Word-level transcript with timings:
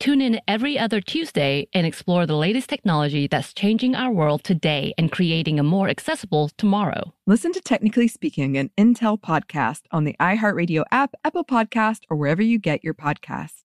Tune 0.00 0.20
in 0.20 0.40
every 0.46 0.78
other 0.78 1.00
Tuesday 1.00 1.66
and 1.74 1.84
explore 1.84 2.24
the 2.24 2.36
latest 2.36 2.68
technology 2.68 3.26
that's 3.26 3.52
changing 3.52 3.96
our 3.96 4.12
world 4.12 4.44
today 4.44 4.94
and 4.96 5.10
creating 5.10 5.58
a 5.58 5.64
more 5.64 5.88
accessible 5.88 6.50
tomorrow. 6.56 7.12
Listen 7.26 7.52
to 7.52 7.60
Technically 7.60 8.06
Speaking, 8.06 8.56
an 8.56 8.70
Intel 8.78 9.20
podcast 9.20 9.82
on 9.90 10.04
the 10.04 10.14
iHeartRadio 10.20 10.84
app, 10.92 11.14
Apple 11.24 11.44
Podcast, 11.44 12.02
or 12.08 12.16
wherever 12.16 12.42
you 12.42 12.60
get 12.60 12.84
your 12.84 12.94
podcasts. 12.94 13.64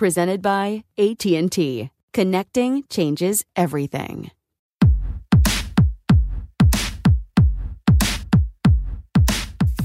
Presented 0.00 0.40
by 0.40 0.84
AT&T. 0.96 1.90
Connecting 2.14 2.84
changes 2.88 3.44
everything. 3.54 4.30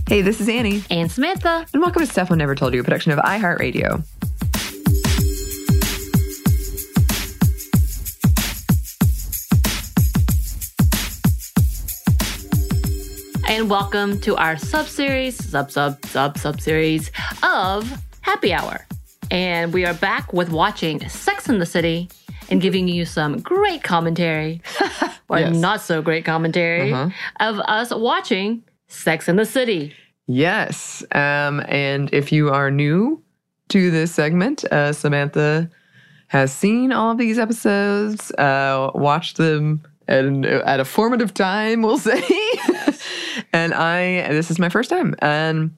Hey, 0.08 0.22
this 0.22 0.40
is 0.40 0.48
Annie, 0.48 0.86
And 0.90 1.12
Samantha, 1.12 1.66
and 1.74 1.82
welcome 1.82 2.02
to 2.02 2.10
Stuff 2.10 2.32
I 2.32 2.36
Never 2.36 2.56
Told 2.56 2.74
You, 2.74 2.80
a 2.80 2.84
production 2.86 3.12
of 3.12 3.20
iHeartRadio. 3.20 4.06
and 13.50 13.70
welcome 13.70 14.22
to 14.22 14.38
our 14.38 14.58
sub 14.58 14.86
series, 14.88 15.36
sub 15.36 15.70
sub 15.72 16.06
sub 16.06 16.38
sub 16.38 16.62
series 16.62 17.12
of 17.44 18.02
Happy 18.22 18.54
Hour. 18.54 18.86
And 19.32 19.74
we 19.74 19.86
are 19.86 19.94
back 19.94 20.32
with 20.34 20.50
watching 20.50 21.08
Sex 21.10 21.50
in 21.50 21.60
the 21.60 21.66
City 21.66 22.10
and 22.50 22.62
giving 22.62 22.88
you 22.88 23.06
some 23.06 23.40
great 23.40 23.84
commentary, 23.84 24.62
or 25.30 25.40
Yes. 25.40 25.56
not 25.56 25.82
so 25.82 26.02
great 26.02 26.26
commentary, 26.26 26.94
Uh-huh. 26.94 27.10
of 27.40 27.60
us 27.60 27.94
watching 27.94 28.64
Sex 28.88 29.28
in 29.28 29.36
the 29.36 29.46
City. 29.46 29.94
Yes. 30.28 31.04
Um, 31.12 31.62
and 31.68 32.10
if 32.14 32.32
you 32.32 32.50
are 32.52 32.70
new 32.72 33.22
to 33.70 33.90
this 33.92 34.14
segment, 34.14 34.64
uh, 34.72 34.94
Samantha 34.94 35.70
has 36.28 36.54
seen 36.54 36.92
all 36.92 37.12
of 37.12 37.18
these 37.18 37.40
episodes, 37.40 38.32
uh, 38.34 38.92
watched 38.94 39.38
them 39.38 39.82
at, 40.08 40.24
an, 40.26 40.46
at 40.46 40.80
a 40.80 40.86
formative 40.86 41.34
time, 41.34 41.82
we'll 41.82 41.98
say. 42.10 42.24
and 43.54 43.74
I, 43.74 44.28
this 44.30 44.52
is 44.52 44.60
my 44.60 44.70
first 44.70 44.90
time. 44.90 45.16
And 45.20 45.76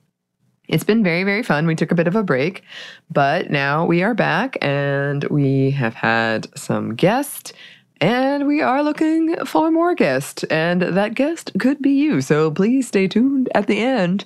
it's 0.68 0.84
been 0.84 1.04
very, 1.04 1.24
very 1.24 1.44
fun. 1.44 1.68
We 1.68 1.76
took 1.76 1.92
a 1.92 1.96
bit 1.96 2.08
of 2.08 2.16
a 2.16 2.24
break, 2.24 2.64
but 3.10 3.50
now 3.50 3.86
we 3.86 4.04
are 4.04 4.14
back 4.14 4.58
and 4.62 5.24
we 5.26 5.72
have 5.72 5.96
had 5.96 6.48
some 6.58 6.96
guests. 6.96 7.54
And 8.00 8.46
we 8.46 8.62
are 8.62 8.84
looking 8.84 9.44
for 9.44 9.72
more 9.72 9.96
guests, 9.96 10.44
and 10.46 10.84
that 10.84 11.16
guest 11.16 11.52
could 11.60 11.82
be 11.82 11.90
you. 11.90 12.22
So 12.22 12.52
please 12.52 12.88
stay 12.88 13.08
tuned 13.08 13.50
at 13.56 13.66
the 13.66 13.80
end 13.80 14.24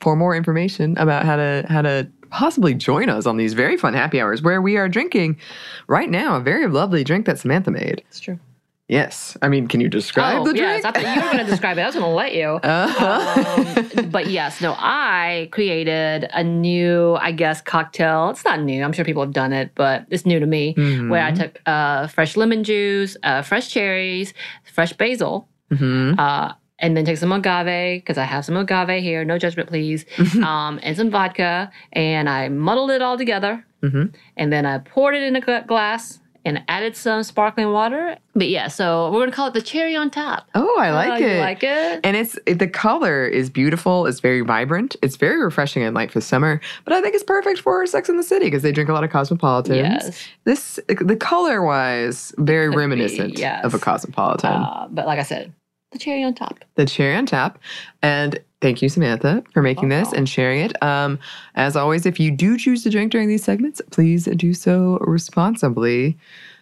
for 0.00 0.14
more 0.14 0.36
information 0.36 0.94
about 0.98 1.24
how 1.24 1.36
to 1.36 1.64
how 1.66 1.80
to 1.80 2.06
possibly 2.28 2.74
join 2.74 3.08
us 3.08 3.24
on 3.26 3.38
these 3.38 3.54
very 3.54 3.76
fun 3.76 3.94
happy 3.94 4.20
hours 4.20 4.42
where 4.42 4.60
we 4.60 4.76
are 4.76 4.88
drinking 4.88 5.38
right 5.86 6.10
now 6.10 6.36
a 6.36 6.40
very 6.40 6.66
lovely 6.66 7.04
drink 7.04 7.24
that 7.24 7.38
Samantha 7.38 7.70
made. 7.70 8.02
It's 8.08 8.20
true. 8.20 8.38
Yes, 8.86 9.34
I 9.40 9.48
mean, 9.48 9.66
can 9.66 9.80
you 9.80 9.88
describe 9.88 10.40
oh, 10.40 10.44
the 10.52 10.56
yes, 10.56 10.82
drink? 10.82 10.96
I 10.96 11.00
thought 11.02 11.16
you 11.16 11.22
were 11.22 11.32
going 11.32 11.44
to 11.46 11.50
describe 11.50 11.78
it. 11.78 11.82
I 11.82 11.86
was 11.86 11.94
going 11.94 12.04
to 12.10 12.14
let 12.14 12.34
you. 12.34 12.60
Uh-huh. 12.62 13.94
Um, 13.96 14.10
but 14.10 14.26
yes, 14.28 14.60
no, 14.60 14.74
I 14.76 15.48
created 15.52 16.28
a 16.34 16.44
new, 16.44 17.14
I 17.14 17.32
guess, 17.32 17.62
cocktail. 17.62 18.28
It's 18.30 18.44
not 18.44 18.60
new. 18.60 18.82
I'm 18.84 18.92
sure 18.92 19.04
people 19.04 19.22
have 19.22 19.32
done 19.32 19.52
it, 19.54 19.70
but 19.74 20.04
it's 20.10 20.26
new 20.26 20.38
to 20.38 20.44
me. 20.46 20.74
Mhm. 20.74 21.08
Where 21.08 21.22
I 21.24 21.32
took 21.32 21.60
uh, 21.66 22.08
fresh 22.08 22.36
lemon 22.36 22.62
juice, 22.62 23.16
uh, 23.22 23.40
fresh 23.40 23.70
cherries, 23.70 24.34
fresh 24.74 24.92
basil, 24.92 25.48
Mhm. 25.72 26.18
uh, 26.18 26.52
and 26.78 26.94
then 26.96 27.06
take 27.06 27.16
some 27.16 27.32
agave 27.32 28.02
because 28.02 28.18
I 28.18 28.24
have 28.24 28.44
some 28.44 28.56
agave 28.56 29.02
here. 29.02 29.24
No 29.24 29.38
judgment, 29.38 29.68
please. 29.70 30.04
um, 30.42 30.78
and 30.82 30.94
some 30.96 31.10
vodka, 31.10 31.70
and 31.94 32.28
I 32.28 32.48
muddled 32.50 32.90
it 32.90 33.00
all 33.00 33.16
together. 33.16 33.64
Mhm. 33.82 34.14
And 34.36 34.52
then 34.52 34.66
I 34.66 34.78
poured 34.78 35.14
it 35.14 35.22
in 35.22 35.36
a 35.36 35.62
glass 35.62 36.18
and 36.44 36.62
added 36.68 36.96
some 36.96 37.22
sparkling 37.22 37.72
water. 37.72 38.16
But 38.34 38.48
yeah, 38.48 38.68
so 38.68 39.10
we're 39.12 39.20
gonna 39.20 39.32
call 39.32 39.48
it 39.48 39.54
the 39.54 39.62
cherry 39.62 39.96
on 39.96 40.10
top. 40.10 40.48
Oh, 40.54 40.78
I 40.78 40.90
like 40.92 41.22
Oh, 41.22 41.26
it. 41.26 41.40
Like 41.40 41.62
it? 41.62 42.00
And 42.04 42.16
it's 42.16 42.38
the 42.46 42.68
color 42.68 43.26
is 43.26 43.48
beautiful. 43.50 44.06
It's 44.06 44.20
very 44.20 44.40
vibrant. 44.42 44.96
It's 45.02 45.16
very 45.16 45.42
refreshing 45.42 45.82
and 45.82 45.94
light 45.94 46.10
for 46.12 46.20
summer. 46.20 46.60
But 46.84 46.92
I 46.92 47.00
think 47.00 47.14
it's 47.14 47.24
perfect 47.24 47.60
for 47.60 47.86
Sex 47.86 48.08
in 48.08 48.16
the 48.16 48.22
City 48.22 48.46
because 48.46 48.62
they 48.62 48.72
drink 48.72 48.90
a 48.90 48.92
lot 48.92 49.04
of 49.04 49.10
cosmopolitans. 49.10 49.78
Yes. 49.78 50.26
This 50.44 50.80
the 50.88 51.16
color 51.16 51.62
wise 51.62 52.34
very 52.38 52.66
Could 52.66 52.72
be, 52.72 52.76
reminiscent 52.78 53.38
yes. 53.38 53.64
of 53.64 53.74
a 53.74 53.78
cosmopolitan. 53.78 54.50
Uh, 54.50 54.88
but 54.90 55.06
like 55.06 55.18
I 55.18 55.22
said, 55.22 55.52
the 55.92 55.98
cherry 55.98 56.24
on 56.24 56.34
top. 56.34 56.58
the 56.74 56.84
cherry 56.86 57.14
on 57.14 57.24
top. 57.26 57.58
And 58.02 58.40
thank 58.64 58.80
you, 58.80 58.88
Samantha, 58.88 59.44
for 59.52 59.60
making 59.60 59.90
this 59.90 60.10
and 60.14 60.26
sharing 60.26 60.60
it. 60.60 60.82
Um, 60.82 61.18
as 61.54 61.76
always, 61.76 62.06
if 62.06 62.18
you 62.18 62.30
do 62.30 62.56
choose 62.56 62.82
to 62.84 62.90
drink 62.90 63.12
during 63.12 63.28
these 63.28 63.44
segments, 63.44 63.82
please 63.90 64.24
do 64.24 64.54
so 64.54 64.96
responsibly. 65.02 66.16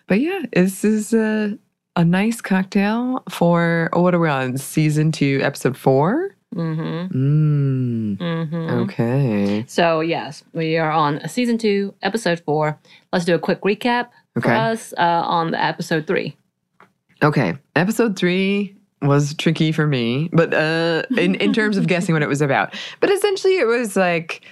But 0.09 0.19
yeah, 0.19 0.41
this 0.53 0.85
is 0.85 1.15
a, 1.15 1.57
a 1.95 2.05
nice 2.05 2.41
cocktail 2.41 3.23
for 3.31 3.89
oh, 3.93 4.03
what 4.03 4.17
are 4.17 4.19
we 4.19 4.29
on? 4.29 4.59
Season 4.59 5.13
two, 5.13 5.39
episode 5.45 5.77
four. 5.77 6.35
Mm-hmm. 6.57 7.17
Mm, 7.17 8.19
Mm-hmm. 8.19 8.71
okay. 8.81 9.65
So 9.69 10.01
yes, 10.01 10.43
we 10.53 10.77
are 10.79 10.91
on 10.91 11.27
season 11.29 11.57
two, 11.57 11.95
episode 12.03 12.41
four. 12.41 12.81
Let's 13.13 13.25
do 13.25 13.37
a 13.37 13.39
quick 13.39 13.61
recap 13.61 14.09
for 14.41 14.51
us 14.51 14.93
uh, 14.99 15.01
on 15.25 15.53
the 15.53 15.63
episode 15.65 16.09
three. 16.09 16.37
Okay. 17.23 17.55
Episode 17.77 18.19
three 18.19 18.75
was 19.03 19.35
tricky 19.35 19.73
for 19.73 19.87
me, 19.87 20.31
but 20.33 20.55
uh, 20.55 21.03
in, 21.17 21.35
in 21.37 21.53
terms 21.53 21.77
of 21.77 21.87
guessing 21.89 22.15
what 22.15 22.23
it 22.23 22.29
was 22.29 22.41
about. 22.43 22.75
But 23.01 23.11
essentially, 23.11 23.59
it 23.59 23.67
was 23.67 23.97
like 23.97 24.43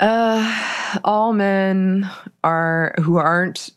Uh, 0.00 1.00
all 1.04 1.32
men 1.32 2.08
are 2.44 2.94
who 3.00 3.16
aren't 3.16 3.70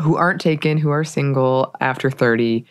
who 0.00 0.16
aren't 0.16 0.40
taken, 0.40 0.78
who 0.78 0.90
are 0.90 1.04
single 1.04 1.74
after 1.80 2.10
30 2.10 2.64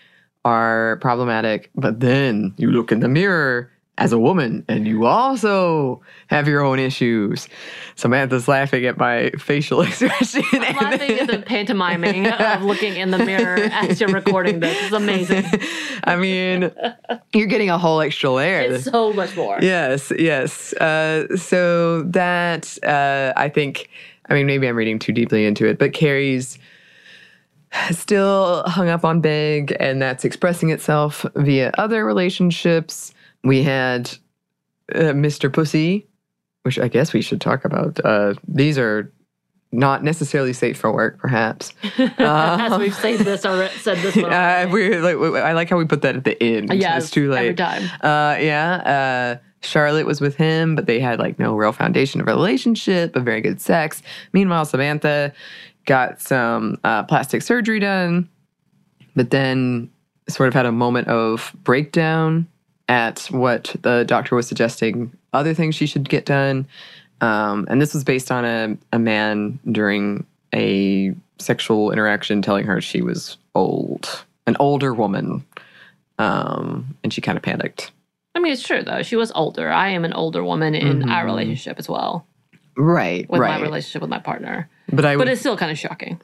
are 0.46 0.98
problematic. 1.02 1.70
But 1.76 2.00
then 2.00 2.54
you 2.58 2.72
look 2.72 2.92
in 2.92 3.00
the 3.00 3.08
mirror 3.10 3.71
as 4.02 4.12
a 4.12 4.18
woman 4.18 4.66
and 4.68 4.88
you 4.88 5.06
also 5.06 6.02
have 6.26 6.48
your 6.48 6.62
own 6.62 6.80
issues. 6.80 7.48
Samantha's 7.96 8.48
laughing 8.48 8.84
at 8.86 8.98
my 8.98 9.30
facial 9.38 9.82
expression. 9.88 10.44
I'm 10.54 10.76
laughing 10.76 11.20
at 11.20 11.28
the 11.28 11.38
pantomiming 11.38 12.26
of 12.26 12.64
looking 12.64 12.96
in 12.96 13.12
the 13.12 13.20
mirror 13.20 13.60
as 13.72 14.02
you're 14.02 14.10
recording 14.10 14.60
this. 14.60 14.76
It's 14.86 14.92
amazing. 14.92 15.46
I 16.04 16.16
mean, 16.16 16.72
you're 17.32 17.46
getting 17.46 17.70
a 17.70 17.78
whole 17.78 18.02
extra 18.02 18.32
layer. 18.32 18.62
It's 18.62 18.86
so 18.86 19.14
much 19.14 19.36
more. 19.36 19.60
Yes, 19.62 20.12
yes. 20.18 20.74
Uh, 20.74 21.38
so 21.38 22.02
that 22.02 22.84
uh, 22.84 23.34
I 23.38 23.50
think, 23.50 23.88
I 24.30 24.34
mean, 24.34 24.48
maybe 24.48 24.68
I'm 24.68 24.76
reading 24.76 24.98
too 24.98 25.12
deeply 25.12 25.46
into 25.46 25.68
it, 25.68 25.78
but 25.78 25.94
Carrie's 25.94 26.58
still 27.92 28.64
hung 28.66 28.90
up 28.90 29.06
on 29.06 29.22
Big, 29.22 29.78
and 29.80 30.02
that's 30.02 30.26
expressing 30.26 30.72
itself 30.72 31.24
via 31.36 31.72
other 31.78 32.04
relationships. 32.04 33.11
We 33.44 33.64
had 33.64 34.10
uh, 34.94 35.14
Mr. 35.14 35.52
Pussy, 35.52 36.08
which 36.64 36.78
I 36.80 36.88
guess 36.88 37.14
we 37.14 37.22
should 37.22 37.42
talk 37.42 37.66
about. 37.66 38.00
Uh, 38.04 38.36
these 38.48 38.78
are 38.78 39.12
not 39.72 40.04
necessarily 40.04 40.54
safe 40.54 40.78
for 40.78 40.92
work, 40.92 41.18
perhaps. 41.18 41.74
As 41.98 42.78
we've 42.78 42.94
said 42.94 43.20
this 43.20 43.46
already, 43.46 43.74
said 43.78 43.98
this. 44.00 44.18
Uh, 44.24 44.68
we, 44.72 44.98
like, 44.98 45.18
we- 45.18 45.40
I 45.40 45.54
like 45.54 45.70
how 45.70 45.78
we 45.78 45.86
put 45.86 46.02
that 46.02 46.16
at 46.16 46.24
the 46.26 46.42
end. 46.44 46.74
Yeah, 46.74 46.98
it's 46.98 47.10
too 47.10 47.32
late. 47.32 47.40
every 47.40 47.56
time. 47.56 47.84
Uh, 48.02 48.38
yeah. 48.40 49.38
Uh, 49.40 49.44
Charlotte 49.64 50.06
was 50.08 50.20
with 50.20 50.36
him, 50.36 50.76
but 50.76 50.88
they 50.88 51.00
had 51.00 51.20
like 51.20 51.38
no 51.40 51.56
real 51.56 51.72
foundation 51.72 52.20
of 52.20 52.28
relationship, 52.28 53.14
but 53.14 53.24
very 53.24 53.42
good 53.42 53.62
sex. 53.62 54.02
Meanwhile, 54.34 54.66
Samantha 54.66 55.32
got 55.86 56.20
some 56.20 56.80
uh, 56.84 57.04
plastic 57.04 57.42
surgery 57.44 57.80
done, 57.80 58.28
but 59.16 59.30
then 59.30 59.90
sort 60.28 60.48
of 60.48 60.54
had 60.56 60.66
a 60.66 60.72
moment 60.72 61.08
of 61.10 61.56
breakdown 61.64 62.48
at 62.88 63.28
what 63.32 63.76
the 63.82 64.04
doctor 64.06 64.36
was 64.36 64.48
suggesting 64.48 65.12
other 65.34 65.54
things 65.54 65.76
she 65.76 65.86
should 65.86 66.10
get 66.10 66.26
done. 66.26 66.68
Um, 67.22 67.68
and 67.70 67.82
this 67.82 67.94
was 67.94 68.04
based 68.04 68.32
on 68.32 68.46
a, 68.46 68.78
a 68.92 69.00
man 69.00 69.60
during 69.72 70.26
a 70.54 71.14
sexual 71.40 71.92
interaction 71.92 72.42
telling 72.42 72.66
her 72.66 72.82
she 72.82 73.02
was 73.02 73.38
old, 73.56 74.26
an 74.48 74.58
older 74.60 74.94
woman. 74.94 75.46
Um, 76.20 76.96
and 77.04 77.14
she 77.14 77.22
kind 77.22 77.38
of 77.38 77.44
panicked. 77.44 77.92
I 78.36 78.40
mean, 78.40 78.54
it's 78.54 78.64
true 78.64 78.84
though. 78.84 79.02
She 79.04 79.16
was 79.16 79.32
older. 79.34 79.70
I 79.70 79.90
am 79.90 80.06
an 80.06 80.14
older 80.14 80.44
woman 80.44 80.76
in 80.76 81.10
our 81.10 81.26
relationship 81.26 81.80
as 81.80 81.90
well, 81.90 82.26
Right, 82.78 83.30
with 83.30 83.40
Mm-hmm. 83.40 83.42
right. 83.42 83.58
my 83.60 83.62
relationship 83.66 84.02
with 84.02 84.10
my 84.10 84.20
partner. 84.20 84.70
But 84.92 85.06
I 85.06 85.16
But 85.18 85.28
it's 85.28 85.42
still 85.42 85.58
kind 85.58 85.72
of 85.72 85.78
shocking. 85.80 86.22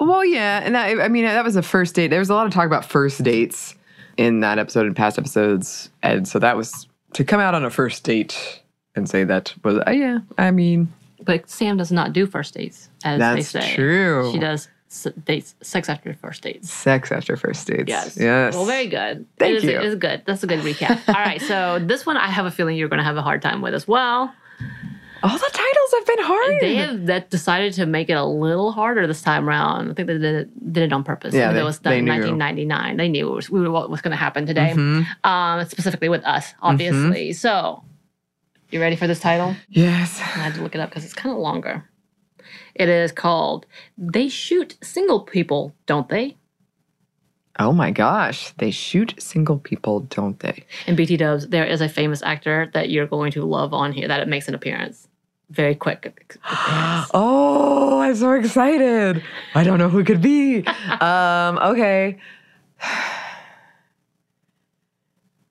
well, 0.00 0.24
yeah, 0.24 0.60
and 0.64 0.74
that, 0.74 1.00
I 1.00 1.08
mean 1.08 1.24
that 1.24 1.44
was 1.44 1.56
a 1.56 1.62
first 1.62 1.94
date. 1.94 2.08
There 2.08 2.18
was 2.18 2.30
a 2.30 2.34
lot 2.34 2.46
of 2.46 2.52
talk 2.52 2.66
about 2.66 2.84
first 2.84 3.22
dates 3.22 3.74
in 4.18 4.40
that 4.40 4.58
episode 4.58 4.84
and 4.84 4.94
past 4.94 5.18
episodes, 5.18 5.88
and 6.02 6.28
so 6.28 6.38
that 6.38 6.56
was 6.58 6.86
to 7.14 7.24
come 7.24 7.40
out 7.40 7.54
on 7.54 7.64
a 7.64 7.70
first 7.70 8.04
date 8.04 8.60
and 8.94 9.08
say 9.08 9.24
that 9.24 9.54
was, 9.64 9.78
uh, 9.86 9.90
yeah. 9.90 10.18
I 10.36 10.50
mean, 10.50 10.92
But 11.24 11.48
Sam 11.48 11.78
does 11.78 11.90
not 11.90 12.12
do 12.12 12.26
first 12.26 12.52
dates, 12.52 12.90
as 13.04 13.18
they 13.20 13.42
say. 13.42 13.60
That's 13.60 13.74
true. 13.74 14.30
She 14.32 14.38
does 14.38 14.68
s- 14.90 15.06
dates, 15.24 15.54
sex 15.62 15.88
after 15.88 16.12
first 16.14 16.42
dates. 16.42 16.70
sex 16.70 17.10
after 17.12 17.36
first 17.36 17.66
dates. 17.66 17.88
Yes. 17.88 18.16
yes. 18.18 18.54
Well, 18.54 18.66
very 18.66 18.88
good. 18.88 19.24
Thank 19.38 19.52
it 19.52 19.56
is, 19.56 19.64
you. 19.64 19.70
It 19.70 19.84
is 19.84 19.94
good. 19.94 20.22
That's 20.26 20.42
a 20.42 20.46
good 20.46 20.60
recap. 20.60 21.00
All 21.08 21.14
right. 21.14 21.40
So 21.40 21.78
this 21.82 22.04
one, 22.04 22.16
I 22.16 22.26
have 22.26 22.44
a 22.46 22.50
feeling 22.50 22.76
you're 22.76 22.88
going 22.88 22.98
to 22.98 23.04
have 23.04 23.16
a 23.16 23.22
hard 23.22 23.40
time 23.40 23.62
with 23.62 23.72
as 23.74 23.86
well. 23.88 24.34
All 25.22 25.36
the 25.36 25.50
titles 25.52 25.90
have 25.94 26.06
been 26.06 26.24
hard. 26.24 26.54
They 26.60 26.74
have 26.76 27.06
that 27.06 27.30
decided 27.30 27.72
to 27.74 27.86
make 27.86 28.08
it 28.08 28.12
a 28.14 28.24
little 28.24 28.70
harder 28.72 29.06
this 29.06 29.20
time 29.22 29.48
around. 29.48 29.90
I 29.90 29.94
think 29.94 30.06
they 30.06 30.14
did 30.18 30.24
it, 30.24 30.72
did 30.72 30.82
it 30.84 30.92
on 30.92 31.02
purpose. 31.04 31.34
Yeah, 31.34 31.52
they- 31.52 31.60
it 31.60 31.64
was 31.64 31.78
done 31.80 31.92
they 31.92 31.98
in 31.98 32.04
knew. 32.04 32.10
1999. 32.36 32.96
They 32.96 33.08
knew 33.08 33.28
it 33.32 33.34
was, 33.34 33.50
we 33.50 33.60
were, 33.60 33.70
what 33.70 33.90
was 33.90 34.00
going 34.00 34.12
to 34.12 34.16
happen 34.16 34.46
today, 34.46 34.72
Mm-hmm. 34.76 35.28
um, 35.28 35.64
specifically 35.66 36.08
with 36.08 36.24
us, 36.24 36.54
obviously. 36.62 37.32
So, 37.32 37.82
you 38.70 38.80
ready 38.80 38.96
for 38.96 39.06
this 39.08 39.18
title? 39.20 39.56
yes. 39.68 40.20
I 40.20 40.22
had 40.24 40.54
to 40.54 40.62
look 40.62 40.74
it 40.74 40.80
up 40.80 40.90
because 40.90 41.04
it's 41.04 41.14
kind 41.14 41.34
of 41.34 41.40
longer. 41.40 41.84
It 42.74 42.88
is 42.88 43.10
called 43.10 43.66
"They 43.98 44.28
Shoot 44.28 44.76
Single 44.82 45.20
People, 45.20 45.74
Don't 45.86 46.08
They?" 46.08 46.36
Oh 47.60 47.72
my 47.72 47.90
gosh, 47.90 48.52
they 48.58 48.70
shoot 48.70 49.14
single 49.18 49.58
people, 49.58 49.98
don't 50.10 50.38
they? 50.38 50.64
In 50.86 50.94
BT 50.94 51.16
Dubs, 51.16 51.48
there 51.48 51.64
is 51.64 51.80
a 51.80 51.88
famous 51.88 52.22
actor 52.22 52.70
that 52.72 52.88
you're 52.88 53.08
going 53.08 53.32
to 53.32 53.42
love 53.44 53.74
on 53.74 53.90
here 53.92 54.06
that 54.06 54.20
it 54.20 54.28
makes 54.28 54.46
an 54.46 54.54
appearance. 54.54 55.07
Very 55.50 55.74
quick. 55.74 56.36
Oh, 57.14 58.00
I'm 58.00 58.14
so 58.14 58.32
excited. 58.32 59.22
I 59.54 59.64
don't 59.64 59.78
know 59.78 59.88
who 59.88 59.98
it 60.00 60.06
could 60.06 60.20
be. 60.22 60.64
um, 61.00 61.58
okay. 61.58 62.18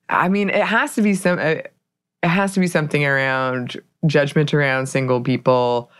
I 0.08 0.28
mean, 0.28 0.50
it 0.50 0.64
has 0.64 0.94
to 0.94 1.02
be 1.02 1.14
some. 1.14 1.38
uh, 1.38 1.62
It 2.22 2.28
has 2.28 2.54
to 2.54 2.60
be 2.60 2.66
something 2.66 3.04
around 3.04 3.80
judgment 4.06 4.54
around 4.54 4.86
single 4.88 5.20
people. 5.20 5.90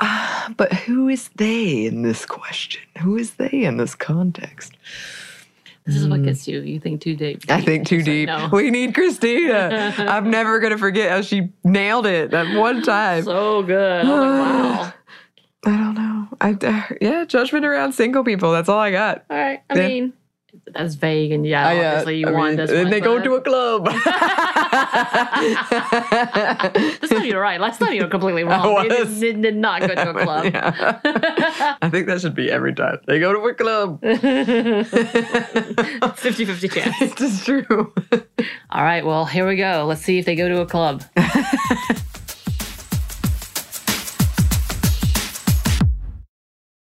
Ah, 0.00 0.52
but 0.56 0.72
who 0.72 1.08
is 1.08 1.28
they 1.36 1.86
in 1.86 2.02
this 2.02 2.24
question? 2.26 2.82
Who 3.02 3.16
is 3.16 3.34
they 3.34 3.64
in 3.64 3.76
this 3.78 3.94
context? 3.94 4.76
This 5.88 5.96
is 5.96 6.06
what 6.06 6.22
gets 6.22 6.46
you. 6.46 6.60
You 6.60 6.78
think 6.78 7.00
too 7.00 7.16
deep. 7.16 7.42
I 7.48 7.62
think 7.62 7.86
too 7.86 7.96
It's 7.96 8.06
like, 8.06 8.14
deep. 8.14 8.26
no. 8.28 8.50
We 8.52 8.70
need 8.70 8.94
Christina. 8.94 9.94
I'm 9.98 10.30
never 10.30 10.60
gonna 10.60 10.76
forget 10.76 11.10
how 11.10 11.22
she 11.22 11.48
nailed 11.64 12.04
it 12.04 12.30
that 12.32 12.54
one 12.54 12.82
time. 12.82 13.24
So 13.24 13.62
good. 13.62 14.04
I'm 14.04 14.08
like, 14.08 14.84
wow. 14.84 14.92
I 15.64 15.70
don't 15.76 15.94
know. 15.94 16.28
I 16.42 16.50
uh, 16.66 16.94
yeah, 17.00 17.24
judgment 17.24 17.64
around 17.64 17.92
single 17.94 18.22
people. 18.22 18.52
That's 18.52 18.68
all 18.68 18.78
I 18.78 18.90
got. 18.90 19.24
All 19.30 19.36
right. 19.38 19.60
I 19.70 19.74
Yeah. 19.78 19.88
mean, 19.88 20.12
that's 20.66 20.94
vague, 20.94 21.32
and 21.32 21.46
yeah, 21.46 21.66
I, 21.66 21.78
uh, 21.78 21.88
obviously 21.88 22.18
you 22.18 22.28
I 22.28 22.32
won 22.32 22.48
mean, 22.48 22.56
this 22.56 22.70
and 22.70 22.92
they 22.92 23.00
go 23.00 23.18
to 23.20 23.34
a 23.34 23.40
club. 23.40 23.86
That's 27.00 27.10
not 27.10 27.26
you're 27.26 27.40
right. 27.40 27.58
That's 27.60 27.80
not 27.80 27.94
you're 27.94 28.08
completely 28.08 28.44
wrong. 28.50 28.88
They 28.88 29.04
did, 29.04 29.42
did 29.42 29.56
not 29.56 29.80
go 29.80 29.88
to 29.94 30.10
a 30.10 30.14
club. 30.14 30.52
Yeah. 30.58 31.76
I 31.82 31.90
think 31.90 32.06
that 32.06 32.20
should 32.20 32.34
be 32.34 32.50
every 32.50 32.72
time 32.74 32.98
they 33.06 33.18
go 33.18 33.32
to 33.32 33.38
a 33.40 33.54
club. 33.54 34.00
50-50 34.00 36.72
chance. 36.72 36.96
it's 37.20 37.44
true. 37.44 37.92
All 38.70 38.82
right, 38.82 39.04
well, 39.04 39.26
here 39.26 39.46
we 39.46 39.56
go. 39.56 39.84
Let's 39.86 40.02
see 40.02 40.18
if 40.18 40.24
they 40.26 40.36
go 40.36 40.48
to 40.48 40.60
a 40.60 40.66
club. 40.66 41.02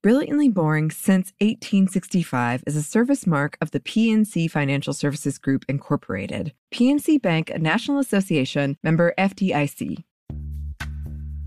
Brilliantly 0.00 0.48
Boring 0.48 0.92
Since 0.92 1.32
1865 1.40 2.62
is 2.68 2.76
a 2.76 2.84
service 2.84 3.26
mark 3.26 3.58
of 3.60 3.72
the 3.72 3.80
PNC 3.80 4.48
Financial 4.48 4.92
Services 4.92 5.38
Group, 5.38 5.64
Incorporated. 5.68 6.52
PNC 6.72 7.20
Bank, 7.20 7.50
a 7.50 7.58
National 7.58 7.98
Association 7.98 8.76
member 8.84 9.12
FDIC. 9.18 10.04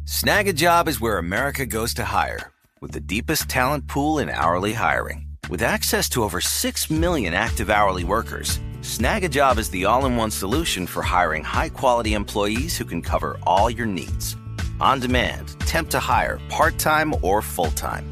Snag 0.04 0.50
a 0.50 0.54
job 0.54 0.90
is 0.90 1.00
where 1.00 1.18
America 1.18 1.66
goes 1.66 1.94
to 1.94 2.04
hire, 2.04 2.52
with 2.82 2.92
the 2.92 3.00
deepest 3.00 3.48
talent 3.48 3.88
pool 3.88 4.20
in 4.20 4.30
hourly 4.30 4.74
hiring. 4.74 5.28
With 5.50 5.62
access 5.62 6.10
to 6.10 6.22
over 6.22 6.42
6 6.42 6.90
million 6.92 7.34
active 7.34 7.70
hourly 7.70 8.04
workers, 8.04 8.60
Snag 8.82 9.24
a 9.24 9.30
job 9.30 9.60
is 9.60 9.70
the 9.70 9.86
all 9.86 10.06
in 10.06 10.18
one 10.18 10.30
solution 10.30 10.86
for 10.88 11.04
hiring 11.04 11.46
high 11.46 11.70
quality 11.70 12.16
employees 12.16 12.78
who 12.78 12.84
can 12.84 13.02
cover 13.02 13.38
all 13.44 13.70
your 13.70 13.88
needs. 13.88 14.36
On 14.82 15.00
demand, 15.00 15.58
temp 15.62 15.90
to 15.92 16.02
hire, 16.02 16.40
part 16.50 16.78
time 16.78 17.14
or 17.22 17.42
full 17.42 17.72
time. 17.72 18.12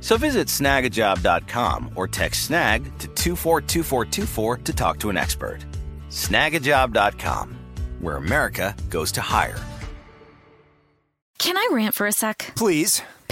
So 0.00 0.16
visit 0.16 0.48
snagajob.com 0.48 1.92
or 1.94 2.08
text 2.08 2.44
snag 2.44 2.84
to 2.98 3.08
242424 3.08 4.56
to 4.58 4.72
talk 4.72 4.98
to 5.00 5.10
an 5.10 5.16
expert. 5.16 5.58
Snagajob.com, 6.08 7.56
where 8.00 8.16
America 8.16 8.74
goes 8.88 9.12
to 9.12 9.20
hire. 9.20 9.58
Can 11.38 11.56
I 11.56 11.68
rant 11.70 11.94
for 11.94 12.06
a 12.06 12.12
sec? 12.12 12.52
Please. 12.56 13.02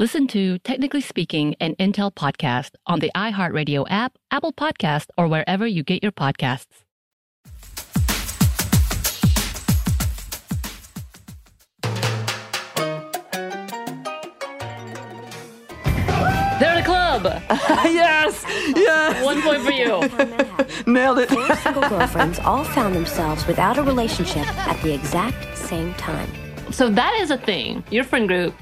Listen 0.00 0.26
to 0.28 0.58
Technically 0.60 1.02
Speaking, 1.02 1.54
an 1.60 1.74
Intel 1.74 2.10
podcast 2.10 2.70
on 2.86 3.00
the 3.00 3.10
iHeartRadio 3.14 3.84
app, 3.90 4.16
Apple 4.30 4.50
Podcast, 4.54 5.08
or 5.18 5.28
wherever 5.28 5.66
you 5.66 5.82
get 5.82 6.02
your 6.02 6.10
podcasts. 6.10 6.86
They're 16.58 16.72
in 16.72 16.78
the 16.78 16.82
club. 16.86 17.24
yes, 17.84 18.42
yes, 18.74 19.22
One 19.22 19.42
point 19.42 19.62
for 19.62 19.70
you. 19.70 20.00
nailed 20.90 21.18
it. 21.18 21.28
Four 21.28 21.56
single 21.56 21.88
girlfriends 21.90 22.38
all 22.38 22.64
found 22.64 22.94
themselves 22.94 23.46
without 23.46 23.76
a 23.76 23.82
relationship 23.82 24.46
at 24.66 24.82
the 24.82 24.94
exact 24.94 25.58
same 25.58 25.92
time. 25.94 26.30
So 26.70 26.88
that 26.88 27.18
is 27.20 27.30
a 27.30 27.36
thing. 27.36 27.84
Your 27.90 28.04
friend 28.04 28.28
group, 28.28 28.54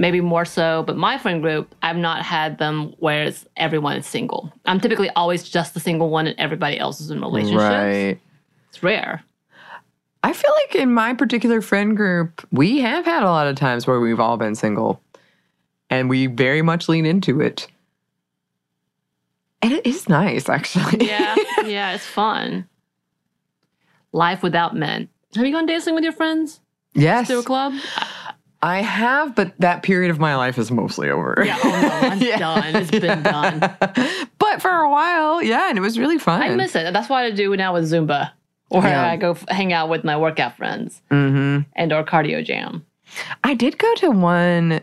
maybe 0.00 0.22
more 0.22 0.46
so, 0.46 0.82
but 0.86 0.96
my 0.96 1.18
friend 1.18 1.42
group, 1.42 1.74
I've 1.82 1.98
not 1.98 2.22
had 2.22 2.56
them 2.58 2.94
where 3.00 3.24
it's, 3.24 3.44
everyone 3.58 3.98
is 3.98 4.06
single. 4.06 4.50
I'm 4.64 4.80
typically 4.80 5.10
always 5.10 5.46
just 5.46 5.74
the 5.74 5.80
single 5.80 6.08
one 6.08 6.26
and 6.26 6.40
everybody 6.40 6.78
else 6.78 7.02
is 7.02 7.10
in 7.10 7.20
relationships. 7.20 7.62
Right. 7.62 8.18
It's 8.70 8.82
rare. 8.82 9.22
I 10.24 10.32
feel 10.32 10.50
like 10.64 10.74
in 10.74 10.94
my 10.94 11.12
particular 11.12 11.60
friend 11.60 11.94
group, 11.94 12.46
we 12.50 12.78
have 12.80 13.04
had 13.04 13.22
a 13.22 13.26
lot 13.26 13.46
of 13.46 13.56
times 13.56 13.86
where 13.86 14.00
we've 14.00 14.18
all 14.18 14.38
been 14.38 14.54
single 14.54 15.02
and 15.90 16.08
we 16.08 16.26
very 16.26 16.62
much 16.62 16.88
lean 16.88 17.04
into 17.04 17.42
it. 17.42 17.68
And 19.60 19.72
it 19.72 19.86
is 19.86 20.08
nice, 20.08 20.48
actually. 20.48 21.06
Yeah, 21.06 21.36
yeah, 21.66 21.92
it's 21.92 22.06
fun. 22.06 22.66
Life 24.12 24.42
without 24.42 24.74
men. 24.74 25.10
Have 25.36 25.44
you 25.44 25.52
gone 25.52 25.66
dancing 25.66 25.94
with 25.94 26.04
your 26.04 26.14
friends 26.14 26.60
yes. 26.94 27.28
to 27.28 27.38
a 27.38 27.42
club? 27.42 27.74
I 27.96 28.06
have, 28.62 29.34
but 29.34 29.54
that 29.58 29.82
period 29.82 30.10
of 30.10 30.18
my 30.18 30.36
life 30.36 30.58
is 30.58 30.70
mostly 30.70 31.08
over. 31.10 31.42
Yeah, 31.44 31.58
oh 31.64 31.80
no, 31.80 32.08
I'm 32.08 32.18
Yeah. 32.22 32.38
done. 32.38 32.76
It's 32.76 32.90
been 32.90 33.22
done. 33.22 33.60
but 34.38 34.60
for 34.60 34.70
a 34.70 34.90
while, 34.90 35.42
yeah, 35.42 35.68
and 35.70 35.78
it 35.78 35.80
was 35.80 35.98
really 35.98 36.18
fun. 36.18 36.42
I 36.42 36.54
miss 36.54 36.74
it. 36.76 36.92
That's 36.92 37.08
what 37.08 37.24
I 37.24 37.30
do 37.30 37.56
now 37.56 37.72
with 37.74 37.84
Zumba, 37.90 38.32
or 38.70 38.82
Yeah. 38.82 39.06
I 39.06 39.16
go 39.16 39.30
f- 39.32 39.48
hang 39.48 39.72
out 39.72 39.88
with 39.88 40.04
my 40.04 40.16
workout 40.16 40.56
friends 40.56 41.00
hmm 41.10 41.60
and 41.74 41.92
or 41.92 42.04
cardio 42.04 42.44
jam. 42.44 42.84
I 43.44 43.54
did 43.54 43.78
go 43.78 43.94
to 43.96 44.10
one 44.10 44.80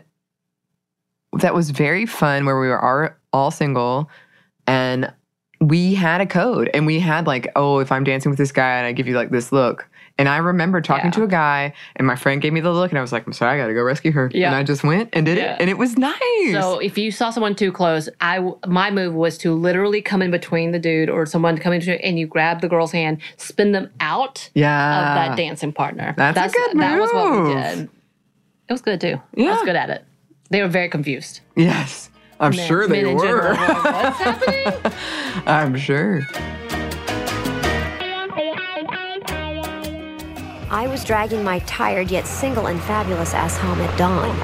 that 1.38 1.54
was 1.54 1.70
very 1.70 2.04
fun 2.06 2.46
where 2.46 2.58
we 2.58 2.68
were 2.68 2.82
all, 2.82 3.10
all 3.32 3.50
single 3.50 4.10
and 4.66 5.12
we 5.60 5.94
had 5.94 6.20
a 6.20 6.26
code 6.26 6.70
and 6.72 6.86
we 6.86 7.00
had 7.00 7.26
like, 7.26 7.50
oh, 7.56 7.80
if 7.80 7.90
I'm 7.90 8.04
dancing 8.04 8.30
with 8.30 8.38
this 8.38 8.52
guy 8.52 8.76
and 8.78 8.86
I 8.86 8.92
give 8.92 9.08
you 9.08 9.14
like 9.16 9.30
this 9.30 9.50
look. 9.52 9.88
And 10.20 10.28
I 10.28 10.38
remember 10.38 10.80
talking 10.80 11.06
Yeah. 11.06 11.10
to 11.12 11.22
a 11.24 11.28
guy 11.28 11.72
and 11.94 12.06
my 12.06 12.16
friend 12.16 12.40
gave 12.42 12.52
me 12.52 12.60
the 12.60 12.72
look 12.72 12.90
and 12.90 12.98
I 12.98 13.00
was 13.00 13.12
like, 13.12 13.24
I'm 13.26 13.32
sorry, 13.32 13.58
I 13.58 13.62
gotta 13.62 13.74
go 13.74 13.82
rescue 13.82 14.10
her. 14.12 14.30
Yeah. 14.34 14.48
And 14.48 14.56
I 14.56 14.62
just 14.64 14.82
went 14.82 15.10
and 15.12 15.24
did 15.26 15.38
Yeah. 15.38 15.54
it. 15.54 15.60
And 15.60 15.70
it 15.70 15.78
was 15.78 15.96
nice. 15.96 16.18
So 16.52 16.78
if 16.80 16.98
you 16.98 17.12
saw 17.12 17.30
someone 17.30 17.54
too 17.54 17.70
close, 17.70 18.08
I 18.20 18.40
my 18.66 18.90
move 18.90 19.14
was 19.14 19.38
to 19.38 19.54
literally 19.54 20.02
come 20.02 20.20
in 20.22 20.30
between 20.32 20.72
the 20.72 20.78
dude 20.80 21.08
or 21.08 21.24
someone 21.26 21.54
to 21.56 21.62
come 21.62 21.72
in 21.72 21.78
between, 21.80 22.00
and 22.00 22.18
you 22.18 22.26
grab 22.26 22.60
the 22.60 22.68
girl's 22.68 22.90
hand, 22.92 23.18
spin 23.36 23.70
them 23.72 23.90
out 24.00 24.50
yeah. 24.54 24.98
of 24.98 25.28
that 25.28 25.36
dancing 25.36 25.72
partner. 25.72 26.14
That's 26.16 26.52
a 26.52 26.56
good 26.56 26.78
That 26.78 26.98
was 26.98 27.12
what 27.12 27.44
we 27.44 27.54
did. 27.54 27.88
It 28.68 28.72
was 28.72 28.82
good 28.82 29.00
too. 29.00 29.20
I 29.38 29.42
was 29.42 29.62
good 29.62 29.76
at 29.76 29.88
it. 29.90 30.04
They 30.50 30.62
were 30.62 30.68
very 30.68 30.88
confused. 30.88 31.40
Yes. 31.56 32.10
I'm 32.40 32.54
Men- 32.54 32.66
sure 32.68 32.86
they 32.86 33.04
were. 33.04 33.22
general 33.24 33.48
were 33.48 33.54
like, 33.54 33.84
What's 33.84 34.18
happening? 34.18 34.92
I'm 35.46 35.76
sure. 35.76 36.22
I 40.70 40.86
was 40.86 41.02
dragging 41.02 41.42
my 41.42 41.58
tired 41.60 42.10
yet 42.10 42.26
single 42.26 42.66
and 42.66 42.80
fabulous 42.82 43.32
ass 43.34 43.56
home 43.56 43.80
at 43.80 43.98
dawn. 43.98 44.36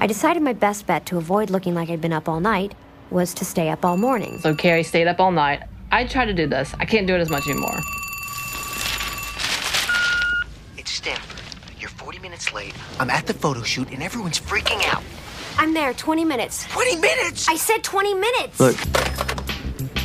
I 0.00 0.06
decided 0.06 0.42
my 0.42 0.52
best 0.52 0.86
bet 0.86 1.04
to 1.06 1.18
avoid 1.18 1.50
looking 1.50 1.74
like 1.74 1.90
I'd 1.90 2.00
been 2.00 2.12
up 2.12 2.28
all 2.28 2.40
night 2.40 2.74
was 3.10 3.34
to 3.34 3.44
stay 3.44 3.68
up 3.68 3.84
all 3.84 3.96
morning. 3.96 4.38
So 4.38 4.54
Carrie 4.54 4.82
stayed 4.82 5.06
up 5.08 5.20
all 5.20 5.32
night. 5.32 5.62
I 5.90 6.04
try 6.06 6.24
to 6.24 6.32
do 6.32 6.46
this. 6.46 6.72
I 6.80 6.84
can't 6.86 7.06
do 7.06 7.14
it 7.14 7.18
as 7.20 7.28
much 7.30 7.46
anymore. 7.46 7.78
It's 10.78 10.90
Stanford. 10.92 11.42
You're 11.78 11.90
40 11.90 12.18
minutes 12.52 12.76
late. 12.76 13.00
I'm 13.00 13.10
at 13.10 13.26
the 13.26 13.34
photo 13.34 13.62
shoot 13.62 13.90
and 13.90 14.02
everyone's 14.02 14.38
freaking 14.38 14.82
out. 14.92 15.02
I'm 15.58 15.74
there 15.74 15.92
20 15.92 16.24
minutes. 16.24 16.66
20 16.68 16.96
minutes! 16.96 17.48
I 17.48 17.56
said 17.56 17.84
20 17.84 18.14
minutes. 18.14 18.60
Look, 18.60 18.76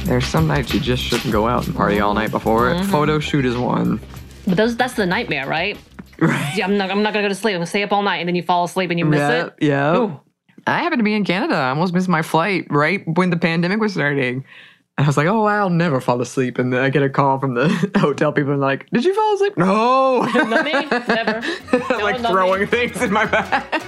there's 0.04 0.26
some 0.26 0.48
nights 0.48 0.74
you 0.74 0.80
just 0.80 1.04
shouldn't 1.04 1.32
go 1.32 1.48
out 1.48 1.66
and 1.66 1.76
party 1.76 2.00
all 2.00 2.14
night 2.14 2.32
before 2.32 2.70
it. 2.70 2.76
Mm-hmm. 2.76 2.92
Photo 2.92 3.20
shoot 3.20 3.46
is 3.46 3.56
one. 3.56 4.00
But 4.46 4.58
those, 4.58 4.76
that's 4.76 4.94
the 4.94 5.06
nightmare, 5.06 5.48
right? 5.48 5.78
Right. 6.20 6.58
Yeah, 6.58 6.66
I'm 6.66 6.78
not, 6.78 6.92
I'm 6.92 7.04
not 7.04 7.14
gonna 7.14 7.26
go 7.26 7.30
to 7.30 7.36
sleep. 7.36 7.54
I'm 7.54 7.60
gonna 7.60 7.68
stay 7.68 7.84
up 7.84 7.92
all 7.92 8.04
night, 8.04 8.18
and 8.18 8.28
then 8.28 8.36
you 8.36 8.44
fall 8.44 8.66
asleep 8.66 8.90
and 8.90 9.00
you 9.00 9.06
miss 9.06 9.20
yeah, 9.20 9.46
it. 9.46 9.54
Yeah. 9.62 9.98
Ooh. 9.98 10.20
I 10.66 10.80
happened 10.80 11.00
to 11.00 11.04
be 11.04 11.14
in 11.14 11.24
Canada. 11.24 11.56
I 11.56 11.70
almost 11.70 11.94
missed 11.94 12.10
my 12.10 12.22
flight 12.22 12.66
right 12.70 13.08
when 13.08 13.30
the 13.30 13.38
pandemic 13.38 13.80
was 13.80 13.94
starting. 13.94 14.44
And 14.98 15.06
I 15.06 15.10
was 15.10 15.16
like, 15.16 15.28
oh, 15.28 15.46
I'll 15.46 15.70
never 15.70 16.02
fall 16.02 16.20
asleep. 16.22 16.58
And 16.58 16.74
then 16.74 16.82
I 16.82 16.90
get 16.90 17.04
a 17.04 17.10
call 17.10 17.40
from 17.40 17.54
the 17.54 17.70
hotel 17.98 18.32
people 18.32 18.52
and 18.52 18.62
like, 18.62 18.90
did 18.90 19.06
you 19.06 19.14
fall 19.14 19.36
asleep? 19.36 19.56
No. 19.56 20.22
Not 20.24 20.66
me. 20.66 20.72
Never. 21.08 21.42
I'm 21.94 22.02
like 22.02 22.22
not 22.22 22.32
throwing 22.32 22.62
me. 22.62 22.66
things 22.66 23.00
in 23.04 23.14
my 23.14 23.26
bag. 23.26 23.84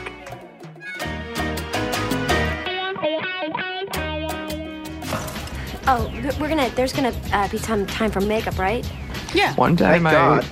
Oh, 5.91 6.07
we're 6.39 6.47
gonna. 6.47 6.69
There's 6.75 6.93
gonna 6.93 7.15
uh, 7.33 7.47
be 7.47 7.57
time 7.57 7.87
time 7.87 8.11
for 8.11 8.21
makeup, 8.21 8.59
right? 8.59 8.87
Yeah. 9.33 9.55
One 9.55 9.75
time 9.75 10.05
I, 10.05 10.11
God. 10.11 10.45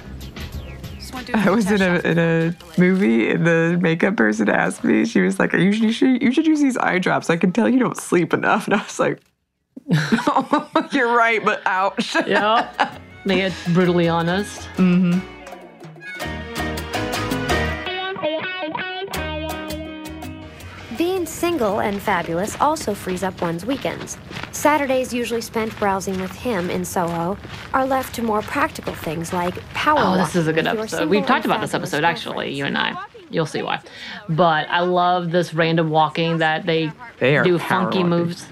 I 1.35 1.51
was 1.51 1.69
in 1.69 1.81
a, 1.83 1.99
in 1.99 2.17
a 2.17 2.55
movie 2.79 3.29
and 3.29 3.45
the 3.45 3.77
makeup 3.79 4.15
person 4.17 4.49
asked 4.49 4.83
me, 4.83 5.05
she 5.05 5.21
was 5.21 5.39
like, 5.39 5.53
you 5.53 5.71
should, 5.71 5.83
you 5.83 5.91
should, 5.91 6.21
you 6.21 6.31
should 6.31 6.47
use 6.47 6.61
these 6.61 6.77
eye 6.77 6.99
drops. 6.99 7.29
I 7.29 7.37
can 7.37 7.51
tell 7.51 7.69
you 7.69 7.79
don't 7.79 7.97
sleep 7.97 8.33
enough. 8.33 8.67
And 8.67 8.75
I 8.75 8.83
was 8.83 8.99
like, 8.99 9.21
you're 10.91 11.15
right, 11.15 11.43
but 11.43 11.61
ouch. 11.65 12.15
Yeah. 12.27 12.97
They 13.25 13.37
get 13.37 13.53
brutally 13.73 14.07
honest. 14.07 14.61
Mm-hmm. 14.77 15.19
Being 20.97 21.25
single 21.25 21.81
and 21.81 22.01
fabulous 22.01 22.59
also 22.59 22.93
frees 22.93 23.21
up 23.21 23.39
one's 23.41 23.65
weekends. 23.65 24.17
Saturdays, 24.51 25.13
usually 25.13 25.41
spent 25.41 25.77
browsing 25.77 26.19
with 26.19 26.31
him 26.31 26.69
in 26.71 26.83
Soho, 26.83 27.37
are 27.73 27.85
left 27.85 28.15
to 28.15 28.23
more 28.23 28.41
practical 28.41 28.93
things 28.93 29.31
like 29.31 29.55
power 29.73 29.99
Oh, 29.99 30.17
this 30.17 30.35
is 30.35 30.47
a 30.47 30.53
good 30.53 30.65
episode. 30.65 31.09
We've 31.09 31.25
talked 31.25 31.45
about 31.45 31.61
this 31.61 31.73
episode 31.73 32.03
actually, 32.03 32.53
you 32.53 32.65
and 32.65 32.77
I. 32.77 32.95
You'll 33.29 33.45
see 33.45 33.61
why. 33.61 33.81
But 34.29 34.67
I 34.69 34.79
love 34.79 35.31
this 35.31 35.53
random 35.53 35.89
walking 35.89 36.37
that 36.37 36.65
they, 36.65 36.91
They 37.19 37.41
do 37.43 37.59
funky 37.59 37.97
walking. 37.99 38.09
moves. 38.09 38.47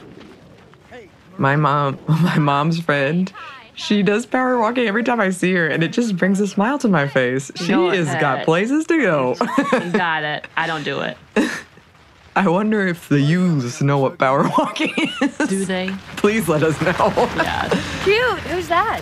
My 1.37 1.55
mom, 1.55 1.99
my 2.07 2.37
mom's 2.39 2.79
friend, 2.79 3.31
she 3.75 4.03
does 4.03 4.25
power 4.25 4.57
walking 4.57 4.87
every 4.87 5.03
time 5.03 5.19
I 5.19 5.29
see 5.31 5.53
her, 5.53 5.67
and 5.67 5.83
it 5.83 5.89
just 5.93 6.15
brings 6.17 6.39
a 6.39 6.47
smile 6.47 6.77
to 6.79 6.87
my 6.87 7.07
face. 7.07 7.51
She 7.55 7.67
Go 7.69 7.89
has 7.89 8.07
got 8.21 8.45
places 8.45 8.85
to 8.87 9.01
go. 9.01 9.35
You 9.73 9.91
got 9.91 10.23
it. 10.23 10.47
I 10.55 10.65
don't 10.67 10.83
do 10.83 11.01
it. 11.01 11.17
I 12.37 12.49
wonder 12.49 12.85
if 12.87 13.07
the 13.07 13.19
youths 13.21 13.81
know 13.81 13.97
what 13.97 14.17
power 14.17 14.43
walking 14.57 14.93
is. 15.21 15.37
Do 15.49 15.63
they? 15.65 15.89
Please 16.17 16.49
let 16.49 16.63
us 16.63 16.79
know. 16.81 17.13
Yeah. 17.37 17.69
Cute. 18.03 18.39
Who's 18.51 18.67
that? 18.67 19.01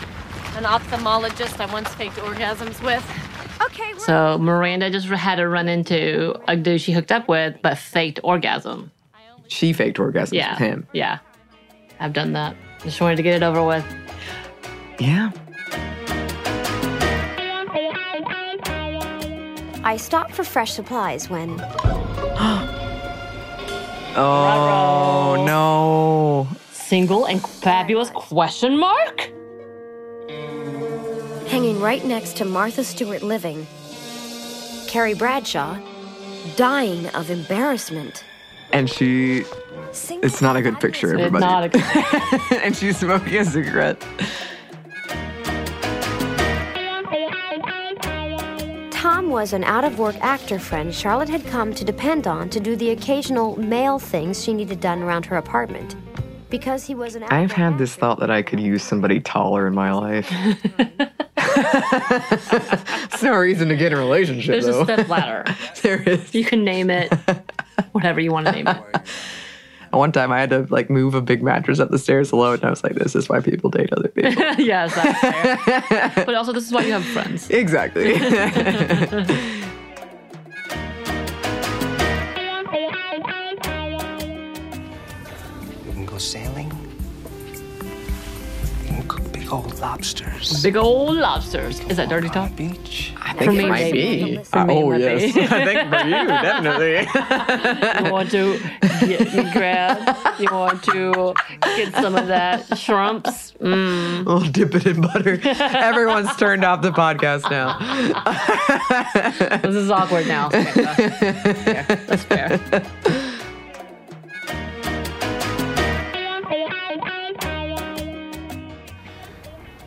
An 0.55 0.63
ophthalmologist 0.65 1.59
I 1.59 1.71
once 1.71 1.89
faked 1.95 2.17
orgasms 2.17 2.83
with. 2.83 3.03
Okay, 3.63 3.93
So 3.97 4.37
Miranda 4.37 4.91
just 4.91 5.07
had 5.07 5.35
to 5.35 5.47
run 5.47 5.67
into 5.67 6.35
a 6.47 6.55
dude 6.55 6.81
she 6.81 6.91
hooked 6.91 7.11
up 7.11 7.27
with, 7.27 7.55
but 7.63 7.77
faked 7.77 8.19
orgasm. 8.23 8.91
She 9.47 9.73
faked 9.73 9.97
orgasms 9.97 10.33
Yeah. 10.33 10.51
with 10.51 10.59
him. 10.59 10.87
Yeah. 10.93 11.19
I've 11.99 12.13
done 12.13 12.33
that. 12.33 12.55
Just 12.83 12.99
wanted 13.01 13.15
to 13.17 13.23
get 13.23 13.35
it 13.35 13.43
over 13.43 13.63
with. 13.63 13.85
Yeah. 14.99 15.31
I 19.85 19.97
stopped 19.97 20.31
for 20.31 20.43
fresh 20.43 20.73
supplies 20.73 21.29
when 21.29 21.59
Oh 24.15 25.43
no. 25.45 26.47
Single 26.71 27.25
and 27.25 27.41
fabulous 27.41 28.09
question 28.11 28.77
mark? 28.77 29.33
hanging 31.53 31.79
right 31.79 32.03
next 32.03 32.35
to 32.35 32.45
Martha 32.45 32.83
Stewart 32.83 33.21
living, 33.21 33.67
Carrie 34.87 35.13
Bradshaw 35.13 35.77
dying 36.55 37.07
of 37.09 37.29
embarrassment. 37.29 38.23
And 38.73 38.89
she. 38.89 39.43
It's 40.23 40.41
not 40.41 40.55
a 40.55 40.61
good 40.63 40.79
picture, 40.79 41.13
It's 41.13 41.21
everybody. 41.21 41.45
not 41.45 41.63
a 41.65 41.69
good 41.69 42.61
and 42.63 42.75
she's 42.75 42.97
smoking 42.97 43.35
a 43.37 43.45
cigarette. 43.45 44.01
Tom 48.89 49.29
was 49.29 49.53
an 49.53 49.63
out 49.63 49.83
of 49.83 49.99
work 49.99 50.15
actor 50.21 50.57
friend 50.57 50.93
Charlotte 50.93 51.29
had 51.29 51.45
come 51.45 51.73
to 51.75 51.85
depend 51.85 52.25
on 52.25 52.49
to 52.49 52.59
do 52.59 52.75
the 52.75 52.89
occasional 52.89 53.55
male 53.59 53.99
things 53.99 54.43
she 54.43 54.51
needed 54.53 54.79
done 54.79 55.03
around 55.03 55.25
her 55.27 55.37
apartment. 55.37 55.95
Because 56.49 56.85
he 56.85 56.95
was 56.95 57.13
an 57.15 57.23
I've 57.25 57.51
had 57.51 57.77
this 57.77 57.95
thought 57.95 58.19
that 58.19 58.31
I 58.31 58.41
could 58.41 58.59
use 58.59 58.81
somebody 58.83 59.19
taller 59.19 59.67
in 59.67 59.75
my 59.75 59.91
life. 59.91 60.31
It's 63.13 63.21
no 63.21 63.35
reason 63.37 63.69
to 63.69 63.75
get 63.75 63.91
in 63.91 63.97
a 63.99 64.01
relationship, 64.01 64.47
There's 64.61 64.65
though. 64.65 64.81
a 64.81 64.85
step 64.85 65.07
ladder. 65.07 65.45
there 65.83 66.01
is. 66.01 66.33
You 66.33 66.43
can 66.43 66.63
name 66.63 66.89
it 66.89 67.13
whatever 67.91 68.19
you 68.19 68.31
want 68.31 68.45
to 68.47 68.51
name 68.51 68.67
it. 68.67 68.77
One 69.91 70.11
time 70.11 70.31
I 70.31 70.39
had 70.39 70.49
to 70.49 70.65
like 70.71 70.89
move 70.89 71.13
a 71.13 71.21
big 71.21 71.43
mattress 71.43 71.79
up 71.79 71.91
the 71.91 71.99
stairs 71.99 72.31
alone, 72.31 72.55
and 72.55 72.65
I 72.65 72.71
was 72.71 72.83
like, 72.83 72.95
"This 72.95 73.15
is 73.15 73.29
why 73.29 73.41
people 73.41 73.69
date 73.69 73.93
other 73.93 74.07
people." 74.07 74.31
yes, 74.57 74.95
that's 74.95 75.19
fair. 75.19 76.25
But 76.25 76.33
also, 76.33 76.51
this 76.51 76.65
is 76.65 76.71
why 76.71 76.81
you 76.81 76.93
have 76.93 77.05
friends. 77.05 77.47
exactly. 77.51 78.13
We 78.13 78.17
can 85.91 86.05
go 86.07 86.17
sailing. 86.17 86.92
Old 89.53 89.79
lobsters. 89.79 90.63
Big 90.63 90.75
old 90.75 91.15
lobsters. 91.15 91.79
Is 91.81 91.97
that 91.97 92.09
dirty 92.09 92.29
talk? 92.29 92.55
Beach. 92.55 93.13
I 93.21 93.33
For 93.33 93.39
think 93.45 93.51
me, 93.57 93.63
it 93.63 93.67
might 93.69 93.93
maybe. 93.93 94.37
be. 94.37 94.43
For 94.43 94.59
Uh, 94.59 94.67
oh 94.69 94.93
yes, 94.93 95.33
be. 95.33 95.41
I 95.49 95.65
think 95.65 95.89
for 95.89 96.05
you 96.07 96.27
definitely. 96.27 97.07
You 98.05 98.11
want 98.11 98.31
to 98.31 98.59
get 99.07 99.33
me 99.33 99.51
grab? 99.51 100.17
You 100.39 100.47
want 100.51 100.83
to 100.85 101.33
get 101.77 101.93
some 101.95 102.15
of 102.15 102.27
that 102.27 102.77
shrimps? 102.77 103.53
Mm. 103.61 104.25
we'll 104.25 104.39
dip 104.41 104.75
it 104.75 104.85
in 104.85 105.01
butter. 105.01 105.39
Everyone's 105.45 106.35
turned 106.35 106.63
off 106.65 106.81
the 106.81 106.91
podcast 106.91 107.49
now. 107.49 107.77
This 109.63 109.75
is 109.75 109.89
awkward 109.91 110.27
now. 110.27 110.49
Samantha. 110.49 111.11
Fair. 111.11 111.83
That's 112.07 112.23
fair. 112.23 112.59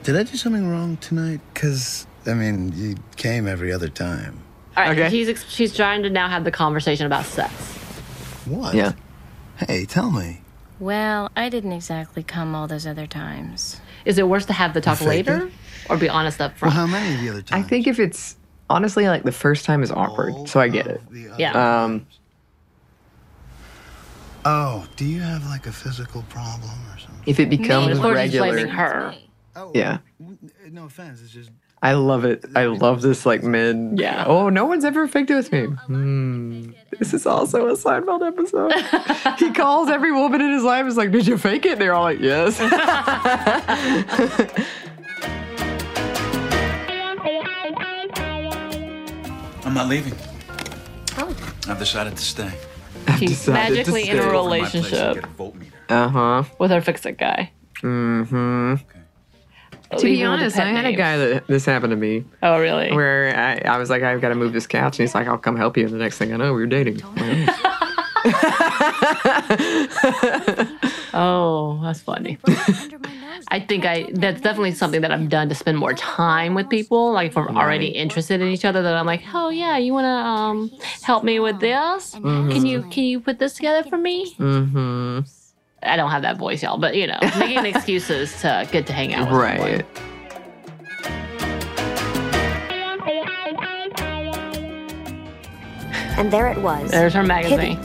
Did 0.07 0.15
I 0.15 0.23
do 0.23 0.37
something 0.37 0.69
wrong 0.71 0.99
tonight? 0.99 1.41
Because, 1.53 2.07
I 2.27 2.35
mean, 2.35 2.71
you 2.77 2.95
came 3.17 3.49
every 3.49 3.73
other 3.73 3.89
time. 3.89 4.39
All 4.77 4.85
right, 4.85 4.97
Okay. 4.97 5.11
he's 5.11 5.45
she's 5.49 5.75
trying 5.75 6.05
to 6.05 6.11
now 6.11 6.29
have 6.29 6.45
the 6.45 6.53
conversation 6.53 7.07
about 7.07 7.25
sex. 7.25 7.53
What? 8.45 8.77
Yeah. 8.77 8.93
Hey, 9.57 9.85
tell 9.85 10.13
me. 10.13 10.43
Well, 10.79 11.29
I 11.35 11.49
didn't 11.49 11.73
exactly 11.73 12.23
come 12.23 12.55
all 12.55 12.69
those 12.69 12.87
other 12.87 13.09
times. 13.09 13.81
Is 14.05 14.17
it 14.17 14.29
worse 14.29 14.47
to 14.47 14.53
have 14.53 14.75
the 14.75 14.81
talk 14.81 15.01
You 15.01 15.07
fake 15.09 15.27
later, 15.27 15.51
or 15.91 15.97
be 15.97 16.09
honest 16.09 16.41
up 16.41 16.53
Well, 16.53 16.71
front? 16.71 16.75
how 16.75 16.87
many 16.87 17.17
of 17.17 17.21
the 17.23 17.29
other 17.31 17.43
times? 17.43 17.65
I 17.65 17.69
think 17.69 17.89
if 17.89 17.99
it's 17.99 18.37
honestly 18.71 19.09
like 19.09 19.25
the 19.25 19.33
first 19.33 19.65
time 19.65 19.83
is 19.83 19.91
awkward, 19.91 20.49
so 20.49 20.61
I 20.61 20.69
get 20.69 20.87
it. 20.87 21.01
Yeah. 21.37 21.83
Um, 21.83 22.07
Oh, 24.45 24.87
do 24.95 25.05
you 25.05 25.21
have 25.21 25.45
like 25.47 25.67
a 25.67 25.73
physical 25.73 26.23
problem 26.29 26.71
or 26.93 26.99
something? 27.01 27.25
if 27.27 27.41
it 27.41 27.51
But 27.51 27.59
becomes 27.59 27.97
of 27.97 28.01
course, 28.01 28.21
he's 28.21 28.35
regular, 28.39 28.53
blaming 28.53 28.73
her. 28.73 29.13
Oh, 29.57 29.73
Yeah. 29.75 29.99
No 30.71 30.85
offense, 30.85 31.21
it's 31.23 31.33
just. 31.33 31.51
I 31.83 31.93
love 31.93 32.25
it. 32.25 32.45
I 32.55 32.67
love 32.67 33.03
this 33.03 33.27
like 33.27 33.43
mid. 33.43 33.99
Yeah. 33.99 34.25
Oh, 34.27 34.49
no 34.49 34.65
one's 34.65 34.85
ever 34.85 35.07
faked 35.07 35.31
it 35.31 35.35
with 35.35 35.53
me. 35.53 35.65
Hmm. 35.65 36.71
This 36.99 37.13
is 37.15 37.27
also 37.27 37.69
a 37.69 37.73
Seinfeld 37.73 38.27
episode. 38.27 38.73
he 39.39 39.53
calls 39.53 39.89
every 39.91 40.11
woman 40.13 40.41
in 40.41 40.53
his 40.53 40.63
life. 40.65 40.87
Is 40.87 40.97
like, 40.97 41.13
did 41.13 41.27
you 41.27 41.37
fake 41.39 41.67
it? 41.67 41.73
And 41.73 41.81
they're 41.81 41.93
all 41.95 42.03
like, 42.05 42.19
yes. 42.21 42.59
I'm 49.65 49.75
not 49.75 49.89
leaving. 49.89 50.15
Oh. 51.19 51.35
I've 51.69 51.79
decided 51.79 52.17
to 52.17 52.23
stay. 52.23 52.53
She's 53.19 53.31
decided 53.31 53.85
to 53.85 53.93
magically 53.93 54.09
in 54.09 54.19
a 54.19 54.21
stay. 54.23 54.29
Over 54.29 54.49
my 54.49 54.59
place 54.59 54.75
and 54.75 54.85
relationship 54.85 55.15
get 55.15 55.25
a 55.25 55.29
voltmeter. 55.29 55.73
uh 55.91 56.09
huh. 56.09 56.43
with 56.59 56.71
her 56.71 56.81
fix-it 56.81 57.19
guy. 57.19 57.51
Mm-hmm. 57.83 58.75
To 59.93 60.03
be 60.05 60.13
Even 60.13 60.31
with 60.33 60.39
the 60.41 60.45
honest, 60.45 60.59
I 60.59 60.65
had 60.67 60.85
a 60.85 60.93
guy 60.93 61.17
that 61.17 61.47
this 61.47 61.65
happened 61.65 61.93
to 61.93 61.97
me 61.97 62.25
Oh, 62.43 62.59
really? 62.59 62.93
where 62.93 63.37
I, 63.37 63.75
I 63.75 63.79
was 63.79 63.89
like, 63.89 64.03
I've 64.03 64.21
got 64.21 64.31
to 64.31 64.35
move 64.35 64.53
this 64.53 64.67
couch, 64.67 64.99
and 64.99 65.07
he's 65.07 65.15
like, 65.15 65.27
I'll 65.29 65.39
come 65.39 65.57
help 65.57 65.77
you. 65.77 65.85
And 65.85 65.95
the 65.95 65.99
next 65.99 66.19
thing 66.19 66.33
I 66.33 66.37
know, 66.37 66.53
we 66.55 66.61
were 66.61 66.67
dating. 66.67 67.01
Oh, 71.19 71.81
that's 71.83 72.01
funny. 72.03 72.39
I 73.49 73.61
think 73.61 73.87
I 73.87 74.07
that's 74.13 74.41
definitely 74.43 74.73
something 74.73 75.01
that 75.01 75.11
I've 75.13 75.29
done 75.31 75.49
to 75.49 75.55
spend 75.55 75.79
more 75.79 75.95
time 75.95 76.55
with 76.55 76.69
people. 76.69 77.13
Like 77.13 77.31
if 77.31 77.37
we're 77.37 77.49
already 77.49 77.87
interested 77.87 78.43
in 78.43 78.49
each 78.49 78.65
other, 78.67 78.83
that 78.83 78.95
I'm 78.95 79.07
like, 79.07 79.23
oh 79.33 79.49
yeah, 79.49 79.79
you 79.79 79.95
wanna 79.95 80.09
um 80.09 80.71
help 81.03 81.25
me 81.25 81.39
with 81.41 81.61
this? 81.61 82.13
Can 82.13 82.67
you 82.67 82.83
can 82.91 83.05
you 83.05 83.21
put 83.21 83.39
this 83.39 83.55
together 83.55 83.89
for 83.89 83.97
me? 83.97 84.35
mm-hmm. 84.35 85.21
I 85.83 85.97
don't 85.97 86.11
have 86.11 86.23
that 86.23 86.37
voice, 86.37 86.63
y'all, 86.63 86.79
but 86.79 86.97
you 86.97 87.07
know, 87.07 87.19
making 87.39 87.67
excuses 87.75 88.41
to 88.41 88.69
get 88.73 88.87
to 88.87 88.93
hang 88.93 89.15
out 89.15 89.31
with 89.31 89.41
someone. 89.51 89.73
Right. 89.73 89.87
And 96.19 96.33
there 96.33 96.49
it 96.49 96.63
was. 96.63 96.91
There's 96.91 97.13
her 97.13 97.23
magazine 97.23 97.79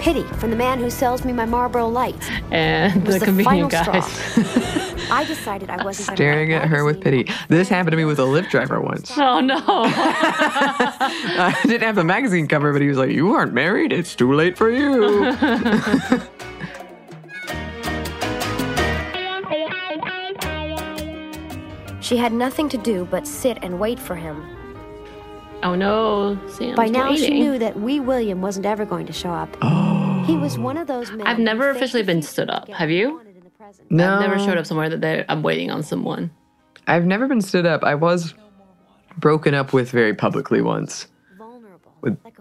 Pity 0.00 0.22
from 0.38 0.48
the 0.50 0.56
man 0.56 0.78
who 0.78 0.88
sells 0.88 1.26
me 1.26 1.32
my 1.34 1.44
Marlboro 1.44 1.86
Lights. 1.86 2.26
and 2.50 3.06
was 3.06 3.16
the 3.16 3.18
the 3.20 3.24
convenient 3.26 3.70
final 3.70 3.92
guys. 3.92 4.06
I 5.10 5.24
decided 5.26 5.68
I 5.68 5.84
wasn't 5.84 6.16
Staring 6.16 6.54
at 6.54 6.66
her 6.68 6.84
with 6.84 7.02
pity. 7.02 7.28
This 7.48 7.68
happened 7.68 7.90
to 7.90 7.96
me 7.98 8.06
with 8.06 8.18
a 8.18 8.22
Lyft 8.22 8.48
driver 8.48 8.80
once. 8.80 9.10
oh 9.18 9.40
no! 9.40 9.60
I 9.66 11.54
didn't 11.64 11.82
have 11.82 11.96
the 11.96 12.04
magazine 12.04 12.48
cover, 12.48 12.72
but 12.72 12.80
he 12.80 12.88
was 12.88 12.96
like, 12.96 13.10
"You 13.10 13.34
aren't 13.34 13.52
married. 13.52 13.92
It's 13.92 14.14
too 14.14 14.32
late 14.32 14.56
for 14.56 14.70
you." 14.70 15.36
She 22.10 22.16
had 22.16 22.32
nothing 22.32 22.68
to 22.70 22.76
do 22.76 23.04
but 23.08 23.24
sit 23.24 23.56
and 23.62 23.78
wait 23.78 24.00
for 24.00 24.16
him. 24.16 24.44
oh 25.62 25.76
no! 25.76 26.36
Sam's 26.48 26.74
By 26.74 26.88
now, 26.88 27.14
she 27.14 27.30
knew 27.30 27.56
that 27.60 27.78
Wee 27.78 28.00
William 28.00 28.42
wasn't 28.42 28.66
ever 28.66 28.84
going 28.84 29.06
to 29.06 29.12
show 29.12 29.30
up. 29.30 29.56
Oh. 29.62 29.96
He 30.26 30.36
was 30.36 30.58
one 30.58 30.76
of 30.76 30.88
those 30.88 31.12
men. 31.12 31.24
I've 31.24 31.38
never 31.38 31.70
officially 31.70 32.02
been 32.02 32.20
stood 32.20 32.50
up. 32.50 32.68
Have 32.68 32.90
you? 32.90 33.14
wanted 33.14 33.36
in 33.36 33.44
the 33.44 33.50
present. 33.50 33.90
no, 33.92 34.16
I've 34.16 34.20
never 34.28 34.38
showed 34.40 34.58
up 34.58 34.66
somewhere 34.66 34.88
that 34.88 35.26
I'm 35.28 35.42
waiting 35.42 35.70
on 35.70 35.84
someone. 35.84 36.32
I've 36.88 37.06
never 37.06 37.28
been 37.28 37.40
stood 37.40 37.64
up. 37.64 37.84
I 37.84 37.94
was 37.94 38.34
broken 39.16 39.54
up 39.54 39.72
with 39.72 39.92
very 39.92 40.14
publicly 40.14 40.62
once. 40.62 41.06
Vulnerable, 41.38 41.92
With- 42.00 42.18
like 42.24 42.34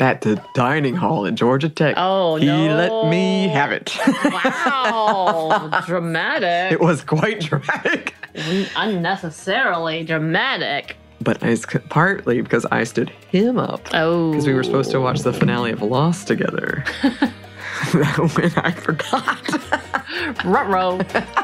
at 0.00 0.20
the 0.20 0.42
dining 0.54 0.96
hall 0.96 1.26
at 1.26 1.34
Georgia 1.34 1.68
Tech. 1.68 1.94
Oh, 1.96 2.36
he 2.36 2.46
no. 2.46 2.76
let 2.76 3.10
me 3.10 3.48
have 3.48 3.72
it. 3.72 3.96
Wow, 4.24 5.82
dramatic. 5.86 6.72
it 6.72 6.80
was 6.80 7.02
quite 7.02 7.40
dramatic. 7.40 8.14
Unnecessarily 8.76 10.04
dramatic. 10.04 10.96
But 11.20 11.42
I, 11.42 11.56
partly 11.88 12.42
because 12.42 12.66
I 12.66 12.84
stood 12.84 13.10
him 13.30 13.58
up. 13.58 13.88
Oh. 13.94 14.32
Because 14.32 14.46
we 14.46 14.54
were 14.54 14.64
supposed 14.64 14.90
to 14.90 15.00
watch 15.00 15.20
the 15.20 15.32
finale 15.32 15.72
of 15.72 15.82
Lost 15.82 16.26
together. 16.26 16.84
That 17.92 18.18
when 18.34 18.52
I 18.64 18.70
forgot. 18.70 20.44
Ruh-roh. 20.44 21.00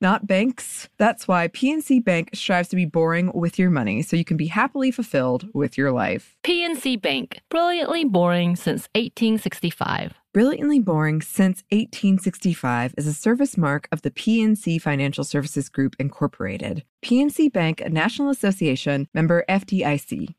not 0.00 0.26
banks. 0.26 0.88
That's 0.98 1.26
why 1.26 1.48
PNC 1.48 2.04
Bank 2.04 2.30
strives 2.34 2.68
to 2.68 2.76
be 2.76 2.84
boring 2.84 3.30
with 3.34 3.58
your 3.58 3.70
money 3.70 4.02
so 4.02 4.16
you 4.16 4.24
can 4.24 4.36
be 4.36 4.46
happily 4.46 4.90
fulfilled 4.90 5.48
with 5.54 5.76
your 5.76 5.92
life. 5.92 6.36
PNC 6.44 7.00
Bank, 7.00 7.40
brilliantly 7.48 8.04
boring 8.04 8.56
since 8.56 8.88
1865. 8.94 10.14
Brilliantly 10.36 10.80
Boring 10.80 11.22
since 11.22 11.64
1865 11.70 12.92
is 12.98 13.06
a 13.06 13.14
service 13.14 13.56
mark 13.56 13.88
of 13.90 14.02
the 14.02 14.10
PNC 14.10 14.78
Financial 14.78 15.24
Services 15.24 15.70
Group, 15.70 15.96
Incorporated. 15.98 16.84
PNC 17.02 17.50
Bank, 17.50 17.80
a 17.80 17.88
National 17.88 18.28
Association 18.28 19.08
member 19.14 19.46
FDIC. 19.48 20.34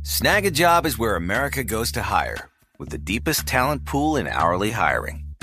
Snag 0.00 0.46
a 0.46 0.50
job 0.50 0.86
is 0.86 0.96
where 0.96 1.16
America 1.16 1.62
goes 1.62 1.92
to 1.92 2.00
hire, 2.00 2.48
with 2.78 2.88
the 2.88 2.96
deepest 2.96 3.46
talent 3.46 3.84
pool 3.84 4.16
in 4.16 4.26
hourly 4.26 4.70
hiring. 4.70 5.25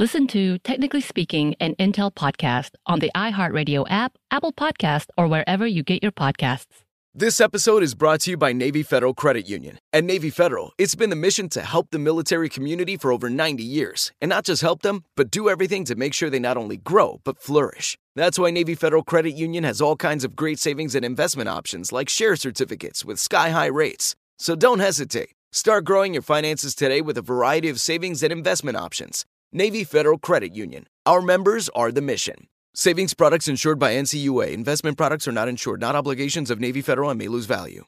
Listen 0.00 0.26
to 0.28 0.56
Technically 0.60 1.02
Speaking, 1.02 1.54
an 1.60 1.74
Intel 1.74 2.10
podcast 2.10 2.70
on 2.86 3.00
the 3.00 3.10
iHeartRadio 3.14 3.84
app, 3.90 4.16
Apple 4.30 4.50
Podcast, 4.50 5.08
or 5.18 5.28
wherever 5.28 5.66
you 5.66 5.82
get 5.82 6.02
your 6.02 6.10
podcasts. 6.10 6.86
This 7.14 7.38
episode 7.38 7.82
is 7.82 7.94
brought 7.94 8.22
to 8.22 8.30
you 8.30 8.38
by 8.38 8.54
Navy 8.54 8.82
Federal 8.82 9.12
Credit 9.12 9.46
Union. 9.46 9.78
At 9.92 10.04
Navy 10.04 10.30
Federal, 10.30 10.72
it's 10.78 10.94
been 10.94 11.10
the 11.10 11.16
mission 11.16 11.50
to 11.50 11.60
help 11.60 11.88
the 11.90 11.98
military 11.98 12.48
community 12.48 12.96
for 12.96 13.12
over 13.12 13.28
90 13.28 13.62
years. 13.62 14.10
And 14.22 14.30
not 14.30 14.46
just 14.46 14.62
help 14.62 14.80
them, 14.80 15.04
but 15.16 15.30
do 15.30 15.50
everything 15.50 15.84
to 15.84 15.94
make 15.94 16.14
sure 16.14 16.30
they 16.30 16.38
not 16.38 16.56
only 16.56 16.78
grow, 16.78 17.20
but 17.22 17.42
flourish. 17.42 17.98
That's 18.16 18.38
why 18.38 18.50
Navy 18.50 18.74
Federal 18.74 19.02
Credit 19.02 19.32
Union 19.32 19.64
has 19.64 19.82
all 19.82 19.96
kinds 19.96 20.24
of 20.24 20.34
great 20.34 20.58
savings 20.58 20.94
and 20.94 21.04
investment 21.04 21.50
options 21.50 21.92
like 21.92 22.08
share 22.08 22.36
certificates 22.36 23.04
with 23.04 23.18
sky 23.20 23.50
high 23.50 23.66
rates. 23.66 24.16
So 24.38 24.56
don't 24.56 24.78
hesitate. 24.78 25.34
Start 25.52 25.84
growing 25.84 26.14
your 26.14 26.22
finances 26.22 26.74
today 26.74 27.02
with 27.02 27.18
a 27.18 27.22
variety 27.22 27.68
of 27.68 27.80
savings 27.80 28.22
and 28.22 28.32
investment 28.32 28.78
options. 28.78 29.26
Navy 29.52 29.82
Federal 29.82 30.16
Credit 30.16 30.54
Union. 30.54 30.86
Our 31.04 31.20
members 31.20 31.68
are 31.70 31.90
the 31.90 32.00
mission. 32.00 32.46
Savings 32.72 33.14
products 33.14 33.48
insured 33.48 33.80
by 33.80 33.94
NCUA. 33.94 34.52
Investment 34.52 34.96
products 34.96 35.26
are 35.26 35.32
not 35.32 35.48
insured, 35.48 35.80
not 35.80 35.96
obligations 35.96 36.52
of 36.52 36.60
Navy 36.60 36.80
Federal 36.80 37.10
and 37.10 37.18
may 37.18 37.26
lose 37.26 37.46
value. 37.46 37.84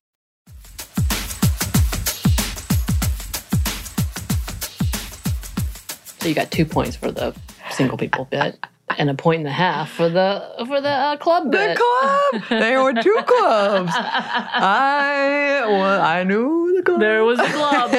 So 6.18 6.28
you 6.28 6.34
got 6.34 6.50
two 6.50 6.64
points 6.64 6.96
for 6.96 7.12
the 7.12 7.32
single 7.70 7.96
people 7.96 8.24
bit. 8.24 8.58
And 8.98 9.08
a 9.08 9.14
point 9.14 9.38
and 9.38 9.48
a 9.48 9.52
half 9.52 9.92
for 9.92 10.08
the 10.08 10.44
for 10.66 10.80
the 10.80 10.90
uh, 10.90 11.16
club 11.16 11.52
bit. 11.52 11.78
The 11.78 12.40
club. 12.40 12.42
There 12.60 12.82
were 12.82 12.92
two 12.92 13.22
clubs. 13.24 13.92
I 13.96 15.62
well, 15.64 16.02
I 16.02 16.24
knew 16.24 16.61
club. 16.84 17.00
There 17.00 17.24
was 17.24 17.38
a 17.38 17.46
club 17.48 17.90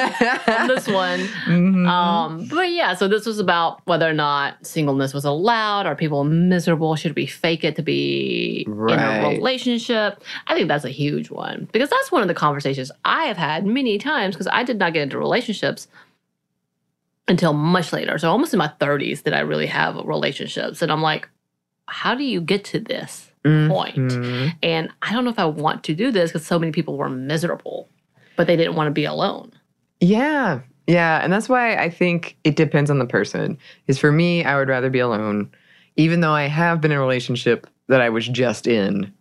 on 0.48 0.68
this 0.68 0.86
one. 0.88 1.20
Mhm. 1.46 1.88
Um, 1.88 2.46
but 2.48 2.70
yeah, 2.70 2.94
so 2.94 3.08
this 3.08 3.26
was 3.26 3.38
about 3.38 3.80
whether 3.86 4.08
or 4.08 4.12
not 4.14 4.64
singleness 4.66 5.12
was 5.14 5.24
allowed. 5.24 5.86
Are 5.86 5.94
people 5.96 6.24
miserable? 6.24 6.94
Should 6.96 7.16
we 7.16 7.26
fake 7.26 7.64
it 7.64 7.76
to 7.76 7.82
be 7.82 8.64
in 8.66 8.72
a 8.98 9.28
relationship? 9.30 10.22
I 10.46 10.54
think 10.54 10.68
that's 10.68 10.84
a 10.84 10.90
huge 10.90 11.30
one 11.30 11.68
because 11.72 11.90
that's 11.90 12.12
one 12.12 12.22
of 12.22 12.28
the 12.28 12.34
conversations 12.34 12.90
I 13.04 13.24
have 13.24 13.36
had 13.36 13.66
many 13.66 13.98
times 13.98 14.34
because 14.34 14.48
I 14.48 14.62
did 14.64 14.78
not 14.78 14.92
get 14.92 15.02
into 15.02 15.18
relationships 15.18 15.88
until 17.26 17.52
much 17.54 17.92
later. 17.92 18.18
So 18.18 18.30
almost 18.30 18.52
in 18.52 18.58
my 18.58 18.70
30s 18.80 19.22
did 19.22 19.32
I 19.32 19.40
really 19.40 19.66
have 19.66 19.96
relationships. 20.04 20.82
And 20.82 20.92
I'm 20.92 21.00
like, 21.02 21.28
how 21.86 22.14
do 22.14 22.22
you 22.22 22.40
get 22.40 22.64
to 22.66 22.80
this 22.80 23.30
point? 23.44 23.96
Mhm. 23.96 24.52
And 24.62 24.88
I 25.02 25.12
don't 25.12 25.24
know 25.24 25.30
if 25.30 25.38
I 25.38 25.44
want 25.44 25.84
to 25.84 25.94
do 25.94 26.10
this 26.10 26.30
because 26.32 26.46
so 26.46 26.58
many 26.58 26.72
people 26.72 26.96
were 26.96 27.10
miserable, 27.10 27.88
but 28.36 28.46
they 28.46 28.56
didn't 28.56 28.74
want 28.74 28.88
to 28.88 28.92
be 28.92 29.04
alone. 29.04 29.52
Yeah. 30.00 30.60
Yeah. 30.86 31.20
And 31.22 31.32
that's 31.32 31.48
why 31.48 31.76
I 31.76 31.88
think 31.88 32.36
it 32.44 32.56
depends 32.56 32.90
on 32.90 32.98
the 32.98 33.06
person. 33.06 33.58
Is 33.86 33.98
for 33.98 34.12
me, 34.12 34.44
I 34.44 34.56
would 34.56 34.68
rather 34.68 34.90
be 34.90 34.98
alone, 34.98 35.50
even 35.96 36.20
though 36.20 36.32
I 36.32 36.44
have 36.48 36.80
been 36.80 36.92
in 36.92 36.98
a 36.98 37.00
relationship 37.00 37.66
that 37.88 38.00
I 38.00 38.10
was 38.10 38.26
just 38.28 38.66
in 38.66 39.12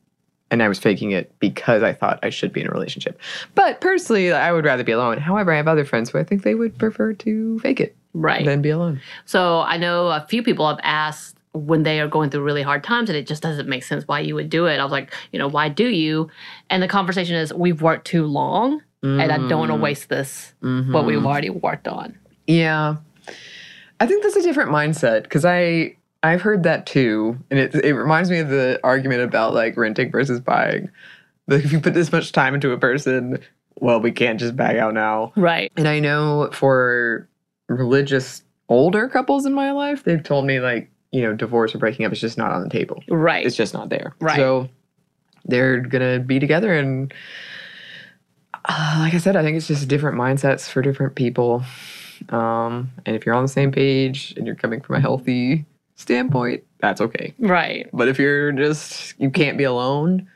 and 0.52 0.62
I 0.62 0.67
was 0.67 0.78
faking 0.78 1.12
it 1.12 1.34
because 1.39 1.82
I 1.84 1.93
thought 1.93 2.19
I 2.21 2.30
should 2.30 2.54
be 2.54 2.62
in 2.62 2.67
a 2.67 2.71
relationship. 2.71 3.19
But 3.56 3.82
personally, 3.82 4.32
I 4.32 4.52
would 4.52 4.65
rather 4.65 4.84
be 4.84 4.91
alone. 4.91 5.17
However, 5.17 5.52
I 5.52 5.58
have 5.58 5.67
other 5.67 5.86
friends 5.86 6.10
who 6.12 6.19
I 6.19 6.23
think 6.23 6.43
they 6.43 6.54
would 6.54 6.78
prefer 6.78 7.13
to 7.13 7.60
fake 7.60 7.80
it 7.80 7.95
Right. 8.13 8.45
than 8.45 8.62
be 8.62 8.69
alone. 8.69 9.02
So 9.26 9.62
I 9.62 9.78
know 9.78 10.10
a 10.10 10.26
few 10.30 10.43
people 10.43 10.67
have 10.67 10.80
asked 10.84 11.38
when 11.54 11.82
they 11.84 11.99
are 11.99 12.08
going 12.08 12.30
through 12.30 12.43
really 12.43 12.62
hard 12.62 12.84
times 12.84 13.10
and 13.10 13.17
it 13.17 13.26
just 13.26 13.41
doesn't 13.41 13.67
make 13.67 13.84
sense 13.84 14.08
why 14.08 14.19
you 14.19 14.36
would 14.36 14.49
do 14.49 14.65
it. 14.67 14.78
I 14.80 14.84
was 14.84 14.91
like, 14.91 15.12
you 15.32 15.39
know, 15.39 15.47
why 15.47 15.69
do 15.69 15.88
you? 15.88 16.30
And 16.69 16.84
the 16.84 16.88
conversation 16.88 17.36
is 17.36 17.52
we've 17.54 17.82
worked 17.82 18.06
too 18.06 18.26
long 18.26 18.82
and 19.04 19.22
I 19.32 19.38
don't 19.38 19.60
want 19.60 19.72
to 19.72 19.78
Mm. 19.78 19.82
waste 19.82 20.10
this 20.10 20.54
what 20.62 21.06
we've 21.06 21.24
already 21.26 21.50
worked 21.50 21.88
on. 21.88 22.18
Yeah. 22.48 22.96
I 24.00 24.08
think 24.08 24.24
that's 24.24 24.36
a 24.36 24.42
different 24.42 24.72
mindset 24.72 25.24
because 25.24 25.46
I 25.46 25.96
I've 26.24 26.42
heard 26.42 26.63
that 26.63 26.86
too, 26.86 27.38
and 27.52 27.60
it 27.60 27.76
it 27.76 27.94
reminds 27.96 28.30
me 28.32 28.39
of 28.39 28.48
the 28.50 28.80
argument 28.84 29.22
about 29.22 29.54
like 29.54 29.76
renting 29.78 30.10
versus 30.12 30.39
buying. 30.39 30.89
Like 31.48 31.66
if 31.66 31.72
you 31.74 31.80
put 31.82 31.94
this 31.94 32.12
much 32.12 32.32
time 32.32 32.56
into 32.56 32.72
a 32.72 32.78
person, 32.78 33.38
well, 33.80 34.00
we 34.00 34.12
can't 34.12 34.39
just 34.39 34.56
back 34.56 34.78
out 34.78 34.94
now. 34.94 35.34
Right. 35.36 35.72
And 35.76 35.88
I 35.88 36.00
know 36.00 36.50
for 36.54 37.28
religious 37.68 38.44
older 38.70 39.10
couples 39.10 39.46
in 39.46 39.54
my 39.54 39.72
life, 39.72 40.04
they've 40.06 40.24
told 40.24 40.46
me 40.46 40.60
like 40.62 40.89
you 41.12 41.22
know 41.22 41.34
divorce 41.34 41.76
or 41.76 41.78
breaking 41.80 42.06
up 42.06 42.13
is 42.13 42.22
just 42.22 42.38
not 42.38 42.52
on 42.54 42.63
the 42.63 42.70
table. 42.70 43.04
Right. 43.10 43.46
It's 43.46 43.56
just 43.58 43.74
not 43.74 43.89
there. 43.89 44.13
Right. 44.22 44.38
So 44.38 44.70
they're 45.46 45.80
gonna 45.82 46.20
be 46.20 46.39
together 46.39 46.74
and. 46.74 47.13
Uh, 48.65 48.95
like 48.99 49.13
I 49.13 49.17
said, 49.17 49.36
I 49.36 49.43
think 49.43 49.58
it's 49.58 49.67
just 49.67 49.88
different 49.88 50.17
mindsets 50.17 50.69
for 50.69 50.82
different 50.82 51.15
people. 51.15 51.63
Um, 52.30 52.91
and 53.06 53.15
if 53.15 53.26
you're 53.26 53.36
on 53.36 53.43
the 53.43 53.49
same 53.49 53.71
page 53.71 54.34
and 54.38 54.45
you're 54.45 54.56
coming 54.56 54.80
from 54.82 54.95
a 54.95 54.99
healthy 55.02 55.65
standpoint, 55.95 56.63
that's 56.80 57.02
okay. 57.02 57.34
Right. 57.39 57.89
But 57.91 58.08
if 58.08 58.17
you're 58.19 58.52
just 58.54 59.15
you 59.19 59.30
can't 59.30 59.58
be 59.58 59.65
alone, 59.65 60.28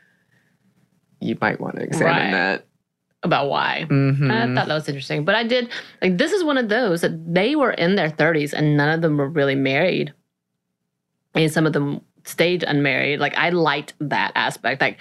you 1.20 1.36
might 1.40 1.60
want 1.60 1.76
to 1.76 1.82
examine 1.82 2.06
Right. 2.14 2.30
that. 2.32 2.64
About 3.24 3.48
why. 3.48 3.84
Mhm. 3.88 4.30
I 4.30 4.54
thought 4.54 4.68
that 4.68 4.74
was 4.74 4.88
interesting. 4.88 5.24
But 5.24 5.34
I 5.34 5.42
did, 5.42 5.68
like, 6.00 6.18
this 6.18 6.30
is 6.32 6.44
one 6.44 6.56
of 6.56 6.68
those 6.68 7.00
that 7.00 7.34
they 7.34 7.56
were 7.56 7.72
in 7.72 7.96
their 7.96 8.10
30s 8.10 8.52
and 8.52 8.76
none 8.76 8.90
of 8.90 9.00
them 9.02 9.16
were 9.16 9.28
really 9.28 9.56
married. 9.56 10.12
And 11.34 11.50
some 11.50 11.66
of 11.66 11.72
them 11.72 12.00
stayed 12.24 12.62
unmarried. 12.62 13.18
Like, 13.18 13.36
I 13.36 13.50
liked 13.50 13.94
that 14.00 14.30
aspect. 14.36 14.80
Like, 14.80 14.98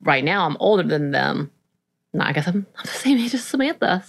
right 0.00 0.24
now, 0.24 0.44
I'm 0.46 0.56
older 0.58 0.82
than 0.82 1.12
them. 1.12 1.50
No, 2.16 2.24
I 2.24 2.32
guess 2.32 2.46
I'm, 2.48 2.66
I'm 2.76 2.82
the 2.84 2.88
same 2.90 3.18
age 3.18 3.34
as 3.34 3.44
Samantha. 3.44 4.04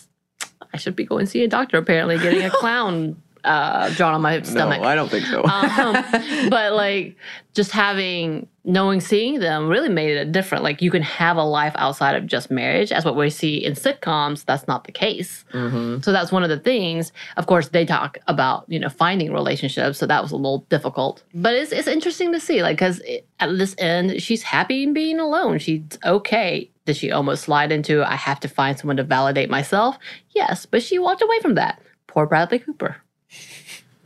I 0.74 0.78
should 0.78 0.96
be 0.96 1.06
going 1.06 1.26
to 1.26 1.32
see 1.32 1.44
a 1.44 1.48
doctor, 1.48 1.78
apparently, 1.78 2.18
getting 2.18 2.44
a 2.44 2.50
clown 2.62 3.22
uh, 3.44 3.90
drawn 3.92 4.14
on 4.14 4.22
my 4.22 4.42
stomach. 4.42 4.82
No, 4.82 4.88
I 4.88 4.96
don't 4.96 5.10
think 5.10 5.26
so. 5.26 5.44
um, 5.46 5.94
but 6.50 6.74
like 6.74 7.16
just 7.54 7.72
having 7.72 8.48
knowing 8.66 9.00
seeing 9.00 9.40
them 9.40 9.70
really 9.70 9.88
made 9.88 10.18
it 10.18 10.34
different 10.34 10.62
like 10.64 10.82
you 10.82 10.92
can 10.92 11.02
have 11.02 11.38
a 11.38 11.44
life 11.44 11.72
outside 11.78 12.16
of 12.16 12.26
just 12.28 12.52
marriage 12.52 12.92
as 12.92 13.06
what 13.06 13.16
we 13.16 13.30
see 13.30 13.64
in 13.64 13.72
sitcoms 13.74 14.44
that's 14.44 14.68
not 14.68 14.84
the 14.84 14.92
case 14.92 15.46
Mhm. 15.54 16.04
so 16.04 16.12
that's 16.12 16.34
one 16.34 16.44
of 16.44 16.50
the 16.50 16.60
things 16.60 17.14
of 17.38 17.48
course 17.48 17.70
they 17.70 17.86
talk 17.86 18.18
about 18.28 18.66
you 18.68 18.78
know 18.78 18.90
finding 18.90 19.32
relationships 19.32 19.98
so 19.98 20.06
that 20.06 20.22
was 20.22 20.34
a 20.34 20.36
little 20.36 20.66
difficult 20.68 21.24
but 21.34 21.54
it's, 21.56 21.72
it's 21.72 21.88
interesting 21.88 22.34
to 22.34 22.40
see 22.42 22.62
like 22.62 22.76
because 22.76 23.02
at 23.40 23.58
this 23.58 23.74
end 23.78 24.22
she's 24.22 24.44
happy 24.44 24.84
in 24.84 24.92
being 24.92 25.18
alone 25.22 25.58
she's 25.60 25.82
okay 26.04 26.70
did 26.88 26.98
she 26.98 27.12
almost 27.12 27.44
slide 27.44 27.72
into 27.72 28.02
i 28.04 28.16
have 28.16 28.40
to 28.40 28.48
find 28.48 28.80
someone 28.80 28.98
to 28.98 29.04
validate 29.04 29.50
myself? 29.50 30.00
Yes 30.32 30.66
but 30.66 30.82
she 30.82 30.98
walked 30.98 31.22
away 31.22 31.40
from 31.42 31.54
that. 31.54 31.80
Poor 32.08 32.26
bradley 32.26 32.58
cooper. 32.58 32.98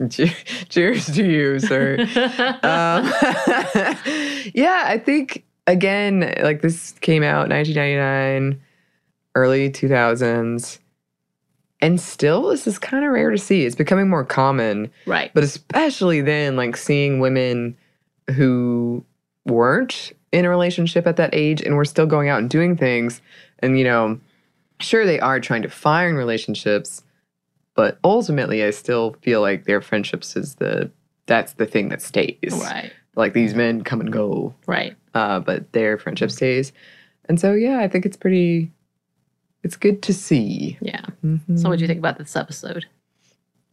Cheers 0.08 1.06
to 1.06 1.24
you, 1.24 1.58
sir. 1.60 1.96
um, 2.62 3.04
yeah, 4.54 4.82
I 4.86 5.00
think 5.04 5.44
again, 5.66 6.34
like 6.42 6.62
this 6.62 6.92
came 7.00 7.22
out 7.22 7.48
1999, 7.48 8.60
early 9.34 9.70
2000s, 9.70 10.78
and 11.80 12.00
still 12.00 12.48
this 12.48 12.66
is 12.66 12.78
kind 12.78 13.04
of 13.04 13.12
rare 13.12 13.30
to 13.30 13.38
see. 13.38 13.64
It's 13.64 13.76
becoming 13.76 14.08
more 14.08 14.24
common, 14.24 14.90
right. 15.06 15.30
But 15.34 15.44
especially 15.44 16.20
then, 16.20 16.56
like 16.56 16.76
seeing 16.76 17.20
women 17.20 17.76
who 18.34 19.04
weren't 19.44 20.12
in 20.32 20.44
a 20.44 20.48
relationship 20.50 21.06
at 21.06 21.16
that 21.16 21.30
age 21.34 21.60
and 21.62 21.76
we're 21.76 21.84
still 21.84 22.06
going 22.06 22.28
out 22.28 22.40
and 22.40 22.48
doing 22.50 22.76
things, 22.76 23.20
and 23.60 23.78
you 23.78 23.84
know, 23.84 24.18
sure 24.80 25.04
they 25.06 25.20
are 25.20 25.38
trying 25.38 25.62
to 25.62 25.68
find 25.68 26.16
relationships 26.16 27.04
but 27.74 27.98
ultimately 28.04 28.64
i 28.64 28.70
still 28.70 29.14
feel 29.22 29.40
like 29.40 29.64
their 29.64 29.80
friendships 29.80 30.34
is 30.36 30.56
the 30.56 30.90
that's 31.26 31.52
the 31.54 31.64
thing 31.66 31.88
that 31.88 32.02
stays 32.02 32.36
Right. 32.50 32.92
like 33.14 33.32
these 33.32 33.54
men 33.54 33.84
come 33.84 34.00
and 34.00 34.12
go 34.12 34.52
Right. 34.66 34.96
uh, 35.14 35.38
but 35.38 35.70
their 35.72 35.96
friendship 35.98 36.32
stays 36.32 36.72
and 37.28 37.38
so 37.38 37.52
yeah 37.54 37.78
i 37.78 37.86
think 37.86 38.04
it's 38.04 38.16
pretty 38.16 38.72
it's 39.62 39.76
good 39.76 40.02
to 40.02 40.12
see 40.12 40.76
Yeah. 40.80 41.04
So, 41.54 41.68
what 41.68 41.78
do 41.78 41.82
you 41.84 41.88
think 41.88 42.00
about 42.00 42.18
this 42.18 42.34
episode? 42.34 42.84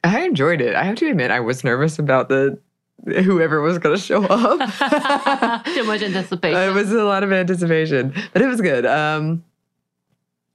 i 0.03 0.21
enjoyed 0.21 0.61
it 0.61 0.75
i 0.75 0.83
have 0.83 0.95
to 0.97 1.09
admit 1.09 1.31
i 1.31 1.39
was 1.39 1.63
nervous 1.63 1.97
about 1.97 2.29
the 2.29 2.57
whoever 3.05 3.61
was 3.61 3.77
going 3.79 3.95
to 3.95 4.01
show 4.01 4.23
up 4.25 4.59
Too 5.73 5.83
much 5.83 6.01
anticipation. 6.01 6.61
it 6.61 6.73
was 6.73 6.91
a 6.91 7.03
lot 7.03 7.23
of 7.23 7.31
anticipation 7.31 8.13
but 8.33 8.41
it 8.41 8.47
was 8.47 8.61
good 8.61 8.85
um 8.85 9.43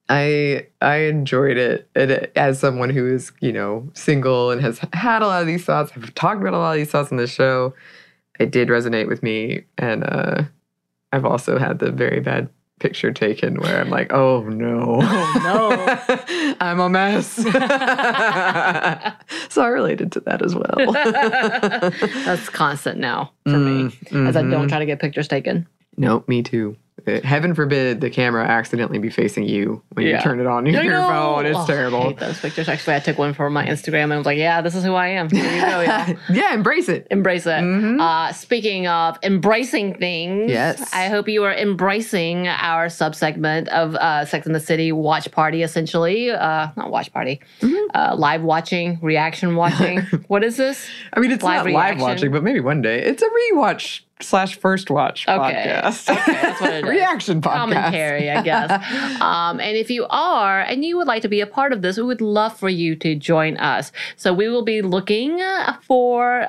I 0.09 0.67
I 0.83 0.97
enjoyed 0.97 1.57
it. 1.57 1.89
And 1.95 2.11
it- 2.11 2.33
as 2.37 2.59
someone 2.59 2.91
who 2.91 3.07
is, 3.13 3.33
you 3.41 3.53
know, 3.53 3.89
single 3.95 4.51
and 4.51 4.61
has 4.61 4.79
had 4.93 5.23
a 5.23 5.27
lot 5.27 5.41
of 5.41 5.47
these 5.47 5.65
thoughts, 5.65 5.93
I've 5.97 6.15
talked 6.15 6.41
about 6.43 6.53
a 6.53 6.59
lot 6.59 6.73
of 6.73 6.77
these 6.77 6.91
thoughts 6.91 7.11
on 7.11 7.17
the 7.17 7.27
show. 7.27 7.75
It 8.39 8.51
did 8.51 8.69
resonate 8.69 9.09
with 9.09 9.23
me, 9.23 9.65
and 9.79 10.05
uh, 10.05 10.43
I've 11.13 11.25
also 11.25 11.57
had 11.59 11.79
the 11.79 11.91
very 11.91 12.21
bad 12.21 12.51
picture 12.85 13.13
taken 13.13 13.59
where 13.61 13.81
I'm 13.81 13.89
like, 13.89 14.13
oh 14.13 14.43
no, 14.43 15.01
oh 15.03 15.41
no, 15.43 15.97
I'm 16.61 16.81
a 16.81 16.91
mess. 16.91 17.29
so 19.49 19.63
I 19.63 19.69
related 19.69 20.13
to 20.13 20.21
that 20.21 20.43
as 20.45 20.55
well. 20.55 20.93
That's 22.27 22.51
constant 22.51 22.99
now 22.99 23.33
for 23.45 23.57
me, 23.57 23.87
as 24.13 24.37
I 24.37 24.43
don't 24.43 24.67
mhm. 24.67 24.69
try 24.69 24.81
to 24.81 24.85
get 24.85 25.01
pictures 25.01 25.29
taken. 25.29 25.67
Nope, 25.97 26.29
me 26.29 26.43
too. 26.43 26.77
Heaven 27.07 27.55
forbid 27.55 28.01
the 28.01 28.11
camera 28.11 28.45
accidentally 28.47 28.99
be 28.99 29.11
facing 29.11 29.45
you 29.49 29.83
when 29.93 30.07
Yeah. 30.07 30.17
you 30.17 30.23
turn 30.23 30.41
it 30.41 30.47
on 30.47 30.65
your 30.67 30.81
I 30.81 30.87
know. 30.87 31.09
phone. 31.09 31.47
It's 31.47 31.57
Oh, 31.59 31.63
I 31.63 31.67
terrible. 31.67 32.03
hate 32.03 32.19
those 32.19 32.41
pictures. 32.41 32.69
Actually, 32.69 32.97
I 32.97 33.01
took 33.01 33.19
one 33.19 33.35
for 33.35 33.51
my 33.51 33.67
Instagram 33.67 34.05
and 34.05 34.15
I 34.15 34.17
was 34.19 34.27
like, 34.27 34.39
yeah, 34.39 34.61
this 34.61 34.75
is 34.75 34.85
who 34.85 34.95
I 34.95 35.09
am. 35.09 35.27
You 35.33 35.43
go, 35.43 35.81
yeah. 35.83 36.15
yeah, 36.31 36.55
embrace 36.55 36.89
it. 36.89 37.07
Embrace 37.11 37.47
it. 37.47 37.63
Uh, 38.01 38.33
speaking 38.33 38.87
of 38.87 39.19
embracing 39.23 39.95
things, 39.99 40.51
Yes. 40.51 40.93
I 40.95 41.09
hope 41.09 41.29
you 41.29 41.45
are 41.45 41.53
embracing 41.55 42.49
our 42.49 42.87
subsegment 42.87 43.69
of 43.69 43.95
uh, 43.97 44.25
Sex 44.25 44.47
in 44.47 44.53
the 44.53 44.61
City 44.61 44.93
watch 44.93 45.31
party, 45.31 45.63
essentially. 45.63 46.31
Uh, 46.31 46.69
not 46.77 46.91
watch 46.91 47.13
party, 47.13 47.41
Mm-hmm. 47.61 47.75
uh, 47.95 48.15
live 48.17 48.43
watching, 48.43 48.99
reaction 49.03 49.57
watching. 49.57 50.01
what 50.29 50.43
is 50.43 50.57
this? 50.57 50.87
I 51.13 51.21
mean, 51.21 51.31
it's 51.31 51.43
not 51.45 51.67
live 51.71 52.01
watching, 52.01 52.33
but 52.33 52.43
maybe 52.43 52.61
one 52.61 52.81
day. 52.83 53.03
It's 53.03 53.23
a 53.23 53.27
rewatch 53.53 54.01
slash 54.21 54.59
first 54.59 54.91
watch 54.91 55.27
Okay. 55.29 55.81
podcast. 55.83 56.11
Okay, 56.11 56.33
that's 56.41 56.61
what 56.61 56.73
it 56.73 56.85
is. 56.85 56.91
Reaction 56.91 57.41
podcast. 57.41 57.53
Commentary, 57.55 58.31
I 58.31 58.43
guess. 58.43 58.71
um, 59.21 59.61
and 59.61 59.77
if 59.77 59.91
you 59.91 60.07
are 60.11 60.61
and 60.61 60.85
you 60.85 60.97
would 60.97 61.07
like 61.07 61.23
to 61.23 61.29
be 61.29 61.41
a 61.41 61.47
part 61.47 61.73
of 61.73 61.83
this, 61.83 61.97
we 61.97 62.05
would 62.05 62.21
love 62.21 62.57
for 62.57 62.69
you 62.69 62.95
to 62.97 63.15
join 63.15 63.57
us. 63.59 63.93
So 64.17 64.33
we 64.33 64.49
will 64.49 64.65
be 64.65 64.83
looking 64.83 65.41
uh, 65.43 65.77
for 65.83 66.49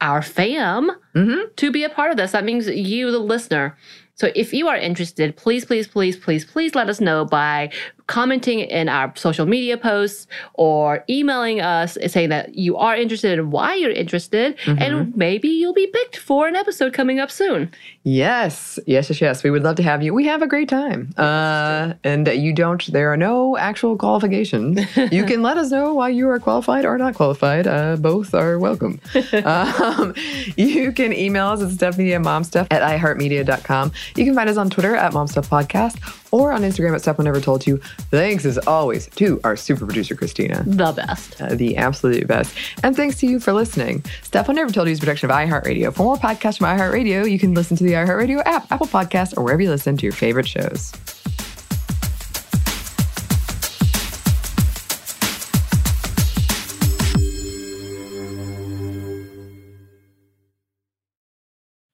our 0.00 0.22
fam 0.22 0.90
Mm-hmm. 1.14 1.52
to 1.56 1.72
be 1.72 1.82
a 1.82 1.88
part 1.88 2.12
of 2.12 2.16
this. 2.16 2.30
That 2.30 2.44
means 2.44 2.68
you, 2.68 3.10
the 3.10 3.18
listener. 3.18 3.76
So 4.14 4.30
if 4.36 4.52
you 4.52 4.68
are 4.68 4.76
interested, 4.76 5.36
please, 5.36 5.64
please, 5.64 5.88
please, 5.88 6.16
please, 6.16 6.44
please 6.44 6.74
let 6.76 6.88
us 6.88 7.00
know 7.00 7.24
by 7.24 7.70
commenting 8.08 8.60
in 8.60 8.88
our 8.88 9.12
social 9.14 9.46
media 9.46 9.76
posts 9.76 10.26
or 10.54 11.04
emailing 11.08 11.60
us 11.60 11.96
saying 12.08 12.30
that 12.30 12.54
you 12.54 12.76
are 12.76 12.96
interested 12.96 13.38
and 13.38 13.52
why 13.52 13.74
you're 13.74 13.92
interested. 13.92 14.58
Mm-hmm. 14.58 14.82
And 14.82 15.16
maybe 15.16 15.48
you'll 15.48 15.74
be 15.74 15.86
picked 15.86 16.16
for 16.16 16.48
an 16.48 16.56
episode 16.56 16.92
coming 16.92 17.20
up 17.20 17.30
soon. 17.30 17.70
Yes, 18.02 18.78
yes, 18.86 19.10
yes, 19.10 19.20
yes. 19.20 19.44
We 19.44 19.50
would 19.50 19.62
love 19.62 19.76
to 19.76 19.82
have 19.82 20.02
you. 20.02 20.14
We 20.14 20.26
have 20.26 20.40
a 20.40 20.46
great 20.46 20.68
time. 20.68 21.12
Uh, 21.18 21.92
and 22.02 22.26
you 22.26 22.54
don't, 22.54 22.84
there 22.90 23.12
are 23.12 23.16
no 23.16 23.58
actual 23.58 23.96
qualifications. 23.96 24.80
you 25.12 25.24
can 25.24 25.42
let 25.42 25.58
us 25.58 25.70
know 25.70 25.92
why 25.92 26.08
you 26.08 26.28
are 26.30 26.38
qualified 26.38 26.86
or 26.86 26.96
not 26.96 27.14
qualified. 27.14 27.66
Uh, 27.66 27.96
both 27.96 28.32
are 28.32 28.58
welcome. 28.58 29.00
um, 29.44 30.14
you 30.56 30.92
can 30.92 31.12
email 31.12 31.48
us 31.48 31.62
at 31.62 31.70
Stephanie 31.70 32.14
at 32.14 32.22
momstuff 32.22 32.66
at 32.70 32.80
iheartmedia.com. 32.80 33.92
You 34.16 34.24
can 34.24 34.34
find 34.34 34.48
us 34.48 34.56
on 34.56 34.70
Twitter 34.70 34.96
at 34.96 35.12
momstuffpodcast 35.12 36.28
or 36.30 36.52
on 36.52 36.62
Instagram 36.62 36.94
at 36.94 37.06
I 37.06 37.22
Never 37.22 37.40
Told 37.40 37.66
You. 37.66 37.80
Thanks 38.10 38.44
as 38.46 38.56
always 38.58 39.06
to 39.16 39.40
our 39.44 39.56
super 39.56 39.84
producer, 39.84 40.14
Christina. 40.14 40.62
The 40.66 40.92
best. 40.92 41.40
Uh, 41.40 41.54
the 41.54 41.76
absolute 41.76 42.26
best. 42.26 42.54
And 42.82 42.96
thanks 42.96 43.18
to 43.18 43.26
you 43.26 43.38
for 43.38 43.52
listening. 43.52 44.04
Stuff 44.22 44.48
I 44.48 44.54
Never 44.54 44.72
Told 44.72 44.88
You 44.88 44.92
is 44.92 44.98
a 44.98 45.00
production 45.00 45.30
of 45.30 45.36
iHeartRadio. 45.36 45.92
For 45.94 46.04
more 46.04 46.16
podcasts 46.16 46.58
from 46.58 46.66
iHeartRadio, 46.68 47.30
you 47.30 47.38
can 47.38 47.52
listen 47.52 47.76
to 47.76 47.84
the 47.84 47.92
iHeartRadio 47.92 48.42
app, 48.46 48.70
Apple 48.72 48.86
Podcasts, 48.86 49.36
or 49.36 49.44
wherever 49.44 49.60
you 49.60 49.70
listen 49.70 49.96
to 49.96 50.02
your 50.04 50.12
favorite 50.12 50.48
shows. 50.48 50.92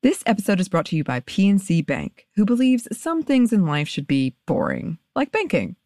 This 0.05 0.23
episode 0.27 0.61
is 0.61 0.69
brought 0.69 0.85
to 0.87 0.97
you 0.97 1.03
by 1.03 1.21
PNC 1.21 1.87
Bank, 1.87 2.27
who 2.37 2.45
believes 2.45 2.87
some 2.93 3.23
things 3.23 3.55
in 3.55 3.65
life 3.65 3.89
should 3.89 4.07
be 4.07 4.37
boring, 4.47 4.99
like 5.17 5.33
banking. 5.33 5.77